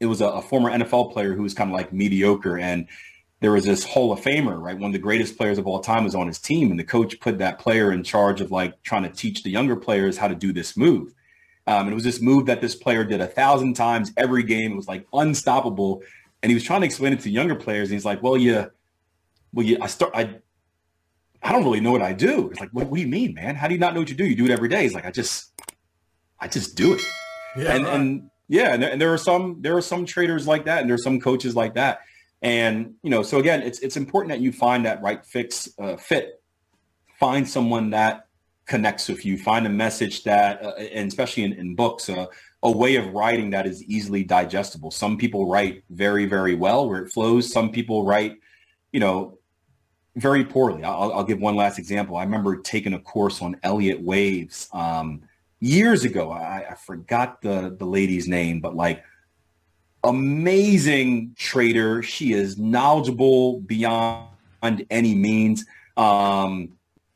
it 0.00 0.06
was 0.06 0.22
a, 0.22 0.26
a 0.28 0.40
former 0.40 0.70
NFL 0.70 1.12
player 1.12 1.34
who 1.34 1.42
was 1.42 1.52
kind 1.52 1.70
of 1.70 1.76
like 1.76 1.92
mediocre, 1.92 2.58
and 2.58 2.88
there 3.40 3.52
was 3.52 3.66
this 3.66 3.84
Hall 3.84 4.12
of 4.12 4.20
Famer, 4.20 4.58
right? 4.58 4.78
One 4.78 4.88
of 4.88 4.92
the 4.94 4.98
greatest 4.98 5.36
players 5.36 5.58
of 5.58 5.66
all 5.66 5.80
time 5.80 6.04
was 6.04 6.14
on 6.14 6.26
his 6.26 6.38
team, 6.38 6.70
and 6.70 6.80
the 6.80 6.84
coach 6.84 7.20
put 7.20 7.36
that 7.38 7.58
player 7.58 7.92
in 7.92 8.02
charge 8.02 8.40
of 8.40 8.50
like 8.50 8.82
trying 8.82 9.02
to 9.02 9.10
teach 9.10 9.42
the 9.42 9.50
younger 9.50 9.76
players 9.76 10.16
how 10.16 10.26
to 10.26 10.34
do 10.34 10.54
this 10.54 10.74
move. 10.74 11.12
Um, 11.66 11.82
and 11.82 11.90
it 11.90 11.94
was 11.94 12.04
this 12.04 12.22
move 12.22 12.46
that 12.46 12.62
this 12.62 12.74
player 12.74 13.04
did 13.04 13.20
a 13.20 13.26
thousand 13.26 13.74
times 13.74 14.10
every 14.16 14.42
game. 14.42 14.72
It 14.72 14.76
was 14.76 14.88
like 14.88 15.06
unstoppable, 15.12 16.02
and 16.42 16.48
he 16.48 16.54
was 16.54 16.64
trying 16.64 16.80
to 16.80 16.86
explain 16.86 17.12
it 17.12 17.20
to 17.20 17.30
younger 17.30 17.56
players. 17.56 17.90
And 17.90 17.92
he's 17.92 18.06
like, 18.06 18.22
"Well, 18.22 18.38
you, 18.38 18.70
well, 19.52 19.66
you, 19.66 19.76
I 19.82 19.86
start, 19.86 20.12
I, 20.14 20.36
I 21.42 21.52
don't 21.52 21.62
really 21.62 21.80
know 21.80 21.92
what 21.92 22.00
I 22.00 22.14
do." 22.14 22.48
It's 22.48 22.60
like, 22.60 22.70
what, 22.70 22.86
what 22.86 22.96
do 22.96 23.02
you 23.02 23.06
mean, 23.06 23.34
man? 23.34 23.54
How 23.54 23.68
do 23.68 23.74
you 23.74 23.80
not 23.80 23.92
know 23.92 24.00
what 24.00 24.08
you 24.08 24.16
do? 24.16 24.24
You 24.24 24.34
do 24.34 24.46
it 24.46 24.50
every 24.50 24.70
day. 24.70 24.84
He's 24.84 24.94
like, 24.94 25.04
I 25.04 25.10
just, 25.10 25.52
I 26.40 26.48
just 26.48 26.76
do 26.76 26.94
it. 26.94 27.02
Yeah, 27.56 27.74
and 27.74 27.84
right. 27.84 27.94
and 27.94 28.30
yeah, 28.48 28.74
and 28.74 28.82
there, 28.82 28.90
and 28.90 29.00
there 29.00 29.12
are 29.12 29.18
some 29.18 29.58
there 29.60 29.76
are 29.76 29.82
some 29.82 30.06
traders 30.06 30.46
like 30.46 30.64
that, 30.66 30.80
and 30.80 30.88
there 30.88 30.94
are 30.94 30.98
some 30.98 31.20
coaches 31.20 31.54
like 31.54 31.74
that. 31.74 32.00
And 32.40 32.94
you 33.02 33.10
know, 33.10 33.22
so 33.22 33.38
again, 33.38 33.62
it's 33.62 33.80
it's 33.80 33.96
important 33.96 34.30
that 34.30 34.40
you 34.40 34.52
find 34.52 34.86
that 34.86 35.02
right 35.02 35.24
fix 35.24 35.68
uh, 35.78 35.96
fit. 35.96 36.42
Find 37.18 37.48
someone 37.48 37.90
that 37.90 38.26
connects 38.66 39.08
with 39.08 39.24
you. 39.26 39.36
Find 39.38 39.66
a 39.66 39.70
message 39.70 40.22
that, 40.24 40.62
uh, 40.64 40.74
and 40.76 41.08
especially 41.08 41.42
in, 41.42 41.54
in 41.54 41.74
books, 41.74 42.08
uh, 42.08 42.26
a 42.62 42.70
way 42.70 42.96
of 42.96 43.08
writing 43.12 43.50
that 43.50 43.66
is 43.66 43.82
easily 43.84 44.22
digestible. 44.22 44.90
Some 44.90 45.16
people 45.16 45.50
write 45.50 45.82
very 45.90 46.26
very 46.26 46.54
well 46.54 46.88
where 46.88 47.02
it 47.02 47.12
flows. 47.12 47.52
Some 47.52 47.70
people 47.70 48.06
write, 48.06 48.36
you 48.92 49.00
know, 49.00 49.38
very 50.16 50.44
poorly. 50.44 50.84
I'll, 50.84 51.12
I'll 51.12 51.24
give 51.24 51.40
one 51.40 51.56
last 51.56 51.78
example. 51.78 52.16
I 52.16 52.24
remember 52.24 52.56
taking 52.56 52.92
a 52.94 53.00
course 53.00 53.42
on 53.42 53.56
Elliott 53.62 54.00
waves 54.00 54.68
um, 54.72 55.22
years 55.60 56.04
ago. 56.04 56.30
I, 56.30 56.66
I 56.70 56.74
forgot 56.74 57.42
the 57.42 57.74
the 57.78 57.86
lady's 57.86 58.28
name, 58.28 58.60
but 58.60 58.74
like 58.76 59.02
amazing 60.04 61.34
trader. 61.36 62.02
She 62.02 62.32
is 62.32 62.58
knowledgeable 62.58 63.60
beyond 63.60 64.28
any 64.90 65.14
means, 65.14 65.64
um, 65.96 66.70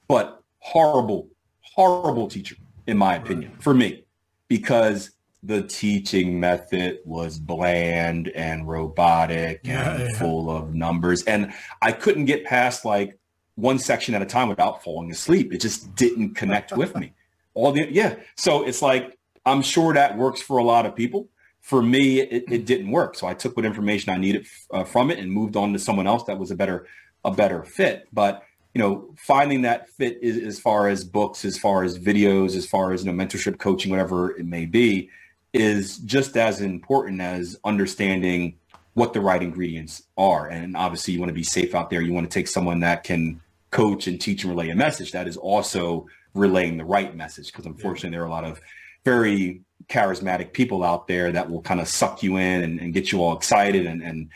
but 0.08 0.42
horrible, 0.58 1.28
horrible 1.60 2.28
teacher, 2.28 2.56
in 2.86 2.96
my 2.96 3.16
opinion, 3.16 3.56
for 3.60 3.74
me, 3.74 4.04
because 4.48 5.10
the 5.42 5.62
teaching 5.62 6.38
method 6.38 6.98
was 7.04 7.38
bland 7.38 8.28
and 8.28 8.68
robotic 8.68 9.60
yeah, 9.64 9.94
and 9.94 10.10
yeah. 10.10 10.18
full 10.18 10.50
of 10.50 10.72
numbers. 10.72 11.24
And 11.24 11.52
I 11.80 11.90
couldn't 11.92 12.26
get 12.26 12.44
past 12.44 12.84
like 12.84 13.18
one 13.56 13.78
section 13.78 14.14
at 14.14 14.22
a 14.22 14.26
time 14.26 14.48
without 14.48 14.84
falling 14.84 15.10
asleep. 15.10 15.52
It 15.52 15.60
just 15.60 15.94
didn't 15.96 16.34
connect 16.34 16.76
with 16.76 16.96
me. 16.96 17.12
All 17.54 17.72
the, 17.72 17.88
yeah. 17.90 18.16
So 18.36 18.64
it's 18.64 18.82
like, 18.82 19.18
I'm 19.44 19.62
sure 19.62 19.94
that 19.94 20.16
works 20.16 20.40
for 20.40 20.58
a 20.58 20.64
lot 20.64 20.86
of 20.86 20.94
people 20.94 21.28
for 21.62 21.80
me, 21.80 22.20
it, 22.20 22.44
it, 22.50 22.66
didn't 22.66 22.90
work. 22.90 23.14
So 23.14 23.26
I 23.26 23.34
took 23.34 23.56
what 23.56 23.64
information 23.64 24.12
I 24.12 24.18
needed 24.18 24.46
uh, 24.72 24.84
from 24.84 25.10
it 25.10 25.18
and 25.18 25.32
moved 25.32 25.56
on 25.56 25.72
to 25.72 25.78
someone 25.78 26.08
else 26.08 26.24
that 26.24 26.38
was 26.38 26.50
a 26.50 26.56
better 26.56 26.86
a 27.24 27.30
better 27.30 27.62
fit. 27.62 28.08
But 28.12 28.42
you 28.74 28.80
know, 28.80 29.14
finding 29.16 29.62
that 29.62 29.88
fit 29.90 30.18
is, 30.22 30.38
as 30.38 30.58
far 30.58 30.88
as 30.88 31.04
books, 31.04 31.44
as 31.44 31.58
far 31.58 31.84
as 31.84 31.98
videos, 31.98 32.56
as 32.56 32.66
far 32.66 32.92
as 32.92 33.04
you 33.04 33.12
know, 33.12 33.24
mentorship, 33.24 33.58
coaching, 33.58 33.90
whatever 33.90 34.36
it 34.36 34.44
may 34.44 34.66
be, 34.66 35.08
is 35.52 35.98
just 35.98 36.36
as 36.36 36.60
important 36.60 37.20
as 37.20 37.58
understanding 37.64 38.56
what 38.94 39.12
the 39.12 39.20
right 39.20 39.42
ingredients 39.42 40.02
are. 40.18 40.48
And 40.48 40.76
obviously, 40.76 41.14
you 41.14 41.20
want 41.20 41.30
to 41.30 41.34
be 41.34 41.44
safe 41.44 41.74
out 41.74 41.90
there. 41.90 42.02
You 42.02 42.12
want 42.12 42.28
to 42.28 42.34
take 42.34 42.48
someone 42.48 42.80
that 42.80 43.04
can 43.04 43.40
coach 43.70 44.06
and 44.06 44.20
teach 44.20 44.42
and 44.42 44.52
relay 44.52 44.70
a 44.70 44.74
message 44.74 45.12
that 45.12 45.28
is 45.28 45.36
also 45.36 46.06
relaying 46.34 46.76
the 46.76 46.84
right 46.84 47.14
message. 47.16 47.52
Because 47.52 47.66
unfortunately, 47.66 48.10
yeah. 48.10 48.18
there 48.18 48.22
are 48.22 48.28
a 48.28 48.30
lot 48.30 48.44
of 48.44 48.60
very 49.04 49.62
charismatic 49.88 50.52
people 50.52 50.84
out 50.84 51.08
there 51.08 51.32
that 51.32 51.50
will 51.50 51.62
kind 51.62 51.80
of 51.80 51.88
suck 51.88 52.22
you 52.22 52.36
in 52.36 52.62
and, 52.62 52.80
and 52.80 52.94
get 52.94 53.12
you 53.12 53.22
all 53.22 53.36
excited 53.36 53.86
and, 53.86 54.02
and 54.02 54.28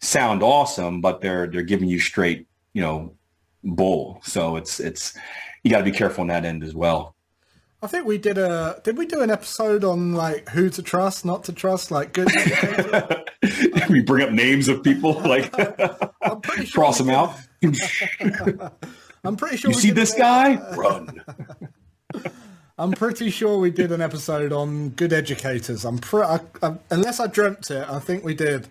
sound 0.00 0.42
awesome, 0.42 1.00
but 1.00 1.20
they're 1.20 1.46
they're 1.46 1.62
giving 1.62 1.88
you 1.88 1.98
straight, 1.98 2.46
you 2.72 2.82
know, 2.82 3.14
bull. 3.64 4.20
So 4.22 4.56
it's 4.56 4.80
it's 4.80 5.16
you 5.62 5.70
got 5.70 5.78
to 5.78 5.84
be 5.84 5.92
careful 5.92 6.22
on 6.22 6.28
that 6.28 6.44
end 6.44 6.62
as 6.62 6.74
well. 6.74 7.14
I 7.84 7.88
think 7.88 8.06
we 8.06 8.16
did 8.16 8.38
a 8.38 8.80
did 8.84 8.96
we 8.96 9.06
do 9.06 9.22
an 9.22 9.30
episode 9.30 9.82
on 9.82 10.14
like 10.14 10.48
who 10.50 10.70
to 10.70 10.82
trust, 10.82 11.24
not 11.24 11.44
to 11.44 11.52
trust, 11.52 11.90
like 11.90 12.12
good. 12.12 12.30
we 13.90 14.02
bring 14.02 14.24
up 14.24 14.32
names 14.32 14.68
of 14.68 14.84
people, 14.84 15.14
like 15.22 15.52
sure 16.54 16.66
cross 16.72 16.98
them 16.98 17.10
out. 17.10 17.34
I'm 19.24 19.36
pretty 19.36 19.56
sure. 19.56 19.70
You 19.70 19.76
see 19.76 19.90
this 19.90 20.14
guy? 20.14 20.56
Run. 20.76 21.22
I'm 22.78 22.92
pretty 22.92 23.30
sure 23.30 23.58
we 23.58 23.70
did 23.70 23.92
an 23.92 24.00
episode 24.00 24.52
on 24.52 24.90
good 24.90 25.12
educators. 25.12 25.84
I'm 25.84 25.98
pre- 25.98 26.22
I, 26.22 26.40
I, 26.62 26.76
unless 26.90 27.20
I 27.20 27.26
dreamt 27.26 27.70
it, 27.70 27.88
I 27.88 28.00
think 28.00 28.24
we 28.24 28.34
did. 28.34 28.66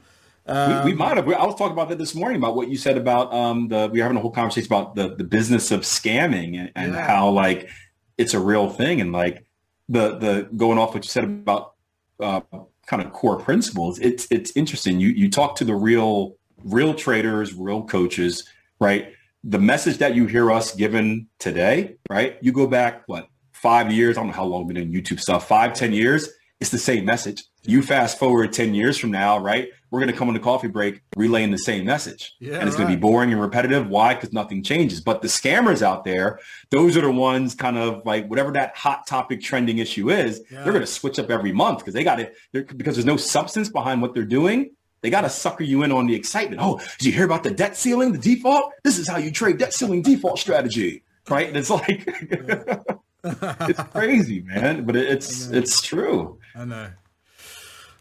Um, 0.47 0.85
we, 0.85 0.91
we, 0.91 0.97
might 0.97 1.17
have. 1.17 1.27
I 1.27 1.45
was 1.45 1.55
talking 1.55 1.71
about 1.71 1.89
that 1.89 1.97
this 1.97 2.15
morning 2.15 2.37
about 2.37 2.55
what 2.55 2.67
you 2.67 2.75
said 2.75 2.97
about 2.97 3.33
um, 3.33 3.67
the. 3.67 3.89
We 3.91 3.99
were 3.99 4.03
having 4.03 4.17
a 4.17 4.21
whole 4.21 4.31
conversation 4.31 4.67
about 4.67 4.95
the 4.95 5.15
the 5.15 5.23
business 5.23 5.71
of 5.71 5.81
scamming 5.81 6.59
and, 6.59 6.71
and 6.75 6.93
yeah. 6.93 7.07
how 7.07 7.29
like 7.29 7.69
it's 8.17 8.33
a 8.33 8.39
real 8.39 8.69
thing 8.69 8.99
and 8.99 9.11
like 9.11 9.45
the 9.87 10.17
the 10.17 10.49
going 10.57 10.77
off 10.77 10.93
what 10.93 11.05
you 11.05 11.09
said 11.09 11.23
about 11.23 11.75
uh, 12.19 12.41
kind 12.87 13.01
of 13.01 13.13
core 13.13 13.39
principles. 13.39 13.99
It's 13.99 14.27
it's 14.31 14.51
interesting. 14.55 14.99
You 14.99 15.09
you 15.09 15.29
talk 15.29 15.55
to 15.57 15.63
the 15.63 15.75
real 15.75 16.35
real 16.63 16.93
traders, 16.93 17.53
real 17.53 17.83
coaches, 17.83 18.49
right? 18.79 19.13
The 19.43 19.59
message 19.59 19.97
that 19.97 20.15
you 20.15 20.27
hear 20.27 20.51
us 20.51 20.75
given 20.75 21.27
today, 21.39 21.95
right? 22.09 22.37
You 22.41 22.51
go 22.51 22.67
back 22.67 23.03
what 23.07 23.27
five 23.53 23.91
years, 23.91 24.17
I 24.17 24.21
don't 24.21 24.27
know 24.27 24.33
how 24.33 24.45
long 24.45 24.65
we've 24.65 24.75
been 24.75 24.91
in 24.91 24.93
YouTube 24.93 25.19
stuff, 25.19 25.47
five, 25.47 25.73
ten 25.73 25.93
years, 25.93 26.29
it's 26.61 26.69
the 26.69 26.77
same 26.77 27.05
message. 27.05 27.43
You 27.63 27.81
fast 27.81 28.19
forward 28.19 28.53
10 28.53 28.75
years 28.75 28.95
from 28.95 29.09
now, 29.09 29.39
right? 29.39 29.69
We're 29.89 29.99
going 29.99 30.11
to 30.11 30.17
come 30.17 30.27
on 30.27 30.35
the 30.35 30.39
coffee 30.39 30.67
break 30.67 31.01
relaying 31.17 31.49
the 31.49 31.57
same 31.57 31.85
message. 31.85 32.35
Yeah, 32.39 32.59
and 32.59 32.67
it's 32.67 32.77
right. 32.77 32.83
going 32.83 32.91
to 32.91 32.95
be 32.95 33.01
boring 33.01 33.31
and 33.31 33.41
repetitive. 33.41 33.87
Why? 33.87 34.13
Because 34.13 34.31
nothing 34.31 34.63
changes. 34.63 35.01
But 35.01 35.23
the 35.23 35.27
scammers 35.27 35.81
out 35.81 36.05
there, 36.05 36.39
those 36.69 36.95
are 36.95 37.01
the 37.01 37.11
ones 37.11 37.55
kind 37.55 37.79
of 37.79 38.05
like 38.05 38.27
whatever 38.27 38.51
that 38.51 38.77
hot 38.77 39.07
topic 39.07 39.41
trending 39.41 39.79
issue 39.79 40.11
is, 40.11 40.41
yeah. 40.51 40.63
they're 40.63 40.71
going 40.71 40.85
to 40.85 40.87
switch 40.87 41.17
up 41.17 41.31
every 41.31 41.51
month 41.51 41.79
because 41.79 41.95
they 41.95 42.03
got 42.03 42.19
it 42.19 42.35
because 42.53 42.95
there's 42.95 43.05
no 43.05 43.17
substance 43.17 43.67
behind 43.69 44.01
what 44.01 44.13
they're 44.13 44.23
doing. 44.23 44.69
They 45.01 45.09
got 45.09 45.21
to 45.21 45.29
sucker 45.29 45.63
you 45.63 45.83
in 45.83 45.91
on 45.91 46.05
the 46.05 46.15
excitement. 46.15 46.61
Oh, 46.63 46.77
did 46.99 47.07
you 47.07 47.11
hear 47.11 47.25
about 47.25 47.43
the 47.43 47.51
debt 47.51 47.75
ceiling, 47.75 48.11
the 48.11 48.19
default? 48.19 48.73
This 48.83 48.99
is 48.99 49.07
how 49.07 49.17
you 49.17 49.31
trade 49.31 49.57
debt 49.57 49.73
ceiling 49.73 50.01
default 50.03 50.37
strategy, 50.37 51.03
right? 51.29 51.47
And 51.47 51.57
it's 51.57 51.71
like, 51.71 52.07
it's 53.23 53.83
crazy, 53.91 54.41
man, 54.41 54.85
but 54.85 54.95
it's 54.95 55.47
it's 55.47 55.81
true. 55.81 56.37
I 56.55 56.65
know. 56.65 56.89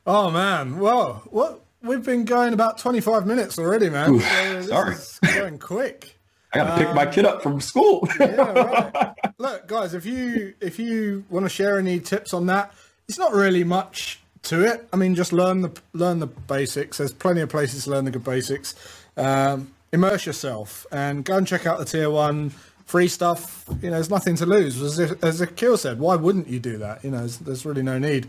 Oh 0.06 0.30
man, 0.30 0.78
well, 0.78 1.22
what 1.30 1.64
we've 1.82 2.04
been 2.04 2.24
going 2.24 2.52
about 2.52 2.78
25 2.78 3.26
minutes 3.26 3.58
already, 3.58 3.88
man. 3.88 4.10
Ooh, 4.10 4.20
so 4.20 4.62
sorry, 4.62 4.96
going 5.34 5.58
quick. 5.58 6.18
I 6.52 6.58
got 6.58 6.64
to 6.64 6.72
um, 6.72 6.78
pick 6.78 6.94
my 6.94 7.06
kid 7.06 7.24
up 7.24 7.42
from 7.42 7.60
school. 7.60 8.08
yeah, 8.18 8.34
right. 8.34 9.14
Look, 9.38 9.68
guys, 9.68 9.94
if 9.94 10.04
you 10.04 10.54
if 10.60 10.78
you 10.78 11.24
want 11.30 11.46
to 11.46 11.48
share 11.50 11.78
any 11.78 12.00
tips 12.00 12.34
on 12.34 12.46
that, 12.46 12.74
it's 13.08 13.18
not 13.18 13.32
really 13.32 13.64
much 13.64 14.19
to 14.44 14.64
it. 14.64 14.88
I 14.92 14.96
mean, 14.96 15.14
just 15.14 15.33
learn 15.33 15.62
the 15.62 15.81
learn 15.92 16.20
the 16.20 16.26
basics. 16.26 16.98
There's 16.98 17.12
plenty 17.12 17.40
of 17.40 17.48
places 17.48 17.85
to 17.85 17.90
learn 17.90 18.05
the 18.05 18.11
good 18.11 18.24
basics. 18.24 18.74
Um, 19.16 19.72
immerse 19.92 20.24
yourself 20.24 20.87
and 20.92 21.24
go 21.24 21.37
and 21.37 21.46
check 21.46 21.66
out 21.66 21.79
the 21.79 21.85
tier 21.85 22.11
one 22.11 22.53
free 22.90 23.07
stuff, 23.07 23.64
you 23.81 23.88
know, 23.88 23.94
there's 23.94 24.11
nothing 24.11 24.35
to 24.35 24.44
lose. 24.44 24.83
As, 24.83 24.98
as 25.22 25.40
Akil 25.40 25.76
said, 25.76 26.00
why 26.00 26.16
wouldn't 26.16 26.48
you 26.48 26.59
do 26.59 26.79
that? 26.79 27.05
You 27.05 27.12
know, 27.12 27.18
there's, 27.18 27.38
there's 27.38 27.64
really 27.64 27.83
no 27.83 28.00
need. 28.00 28.26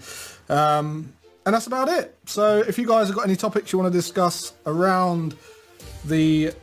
Um, 0.50 1.14
and 1.48 1.56
that's 1.56 1.66
about 1.66 1.90
it. 1.90 2.16
So 2.28 2.60
if 2.60 2.78
you 2.78 2.86
guys 2.86 3.08
have 3.08 3.16
got 3.16 3.26
any 3.26 3.36
topics 3.36 3.74
you 3.74 3.80
want 3.80 3.92
to 3.92 3.98
discuss 3.98 4.54
around 4.68 5.36
the 6.06 6.54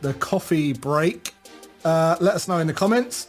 the 0.00 0.14
coffee 0.14 0.72
break, 0.72 1.34
uh, 1.84 2.16
let 2.20 2.34
us 2.34 2.48
know 2.48 2.58
in 2.58 2.66
the 2.66 2.72
comments. 2.72 3.28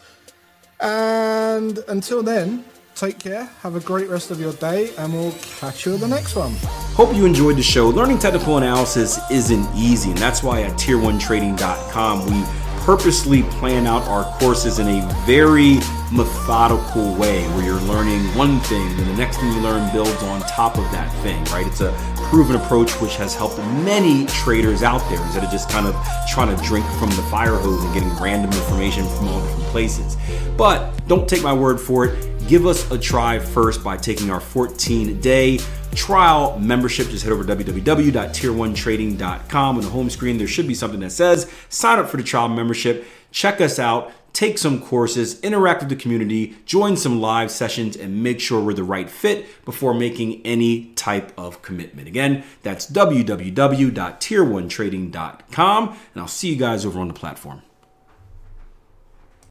And 0.80 1.80
until 1.90 2.24
then, 2.24 2.64
take 2.96 3.20
care, 3.20 3.46
have 3.62 3.76
a 3.76 3.80
great 3.82 4.10
rest 4.10 4.32
of 4.32 4.40
your 4.40 4.54
day, 4.54 4.90
and 4.98 5.14
we'll 5.14 5.34
catch 5.60 5.86
you 5.86 5.96
at 5.96 6.00
the 6.00 6.08
next 6.08 6.36
one. 6.36 6.54
Hope 6.96 7.14
you 7.14 7.26
enjoyed 7.26 7.58
the 7.58 7.64
show. 7.64 7.90
Learning 7.90 8.18
technical 8.18 8.58
analysis 8.58 9.20
isn't 9.30 9.68
easy, 9.76 10.12
and 10.12 10.18
that's 10.18 10.42
why 10.42 10.62
at 10.64 10.74
tier1trading.com 10.74 12.26
we 12.26 12.44
purposely 12.86 13.42
plan 13.44 13.88
out 13.88 14.04
our 14.04 14.24
courses 14.38 14.78
in 14.78 14.88
a 14.88 15.24
very 15.26 15.80
methodical 16.12 17.16
way 17.16 17.44
where 17.50 17.66
you're 17.66 17.82
learning 17.82 18.22
one 18.38 18.60
thing 18.60 18.88
and 18.88 19.00
the 19.00 19.18
next 19.18 19.38
thing 19.38 19.52
you 19.52 19.60
learn 19.60 19.92
builds 19.92 20.22
on 20.24 20.40
top 20.42 20.78
of 20.78 20.84
that 20.92 21.12
thing, 21.24 21.44
right? 21.46 21.66
It's 21.66 21.82
a 21.82 21.92
proven 22.30 22.56
approach 22.56 22.92
which 23.02 23.16
has 23.16 23.34
helped 23.34 23.58
many 23.84 24.28
traders 24.28 24.84
out 24.84 25.00
there 25.10 25.20
instead 25.24 25.44
of 25.44 25.50
just 25.50 25.68
kind 25.68 25.88
of 25.88 25.96
trying 26.30 26.56
to 26.56 26.64
drink 26.64 26.86
from 27.00 27.10
the 27.10 27.24
fire 27.24 27.56
hose 27.56 27.84
and 27.84 27.94
getting 27.94 28.10
random 28.22 28.52
information 28.52 29.04
from 29.18 29.30
all 29.30 29.42
different 29.42 29.66
places. 29.66 30.16
But 30.56 30.92
don't 31.08 31.28
take 31.28 31.42
my 31.42 31.54
word 31.54 31.80
for 31.80 32.06
it. 32.06 32.35
Give 32.48 32.68
us 32.68 32.92
a 32.92 33.00
try 33.00 33.40
first 33.40 33.84
by 33.84 33.98
taking 33.98 34.30
our 34.30 34.40
14 34.40 35.20
day 35.20 35.58
trial 35.96 36.60
membership, 36.60 37.08
just 37.08 37.24
head 37.24 37.34
over 37.34 37.44
to 37.44 37.56
www.tier1trading.com. 37.56 39.78
On 39.78 39.82
the 39.82 39.90
home 39.90 40.12
screen, 40.12 40.38
there 40.38 40.46
should 40.46 40.68
be 40.68 40.76
something 40.76 41.00
that 41.00 41.10
says 41.12 41.50
sign 41.70 41.98
up 41.98 42.08
for 42.10 42.18
the 42.18 42.24
trial 42.24 42.50
membership. 42.50 43.08
Check 43.32 43.62
us 43.62 43.80
out. 43.80 44.12
take 44.32 44.58
some 44.58 44.82
courses, 44.82 45.40
interact 45.40 45.82
with 45.82 45.90
the 45.90 45.96
community, 45.96 46.56
join 46.66 46.98
some 46.98 47.22
live 47.22 47.50
sessions, 47.50 47.96
and 47.96 48.22
make 48.22 48.42
sure 48.42 48.62
we're 48.62 48.74
the 48.74 48.84
right 48.84 49.10
fit 49.10 49.46
before 49.64 49.94
making 49.94 50.46
any 50.46 50.92
type 50.96 51.32
of 51.38 51.62
commitment. 51.62 52.06
Again, 52.08 52.44
that's 52.62 52.86
www.tier1trading.com, 52.92 55.88
and 55.88 56.22
I'll 56.22 56.28
see 56.28 56.50
you 56.50 56.58
guys 56.58 56.86
over 56.86 57.00
on 57.00 57.08
the 57.08 57.14
platform. 57.14 57.62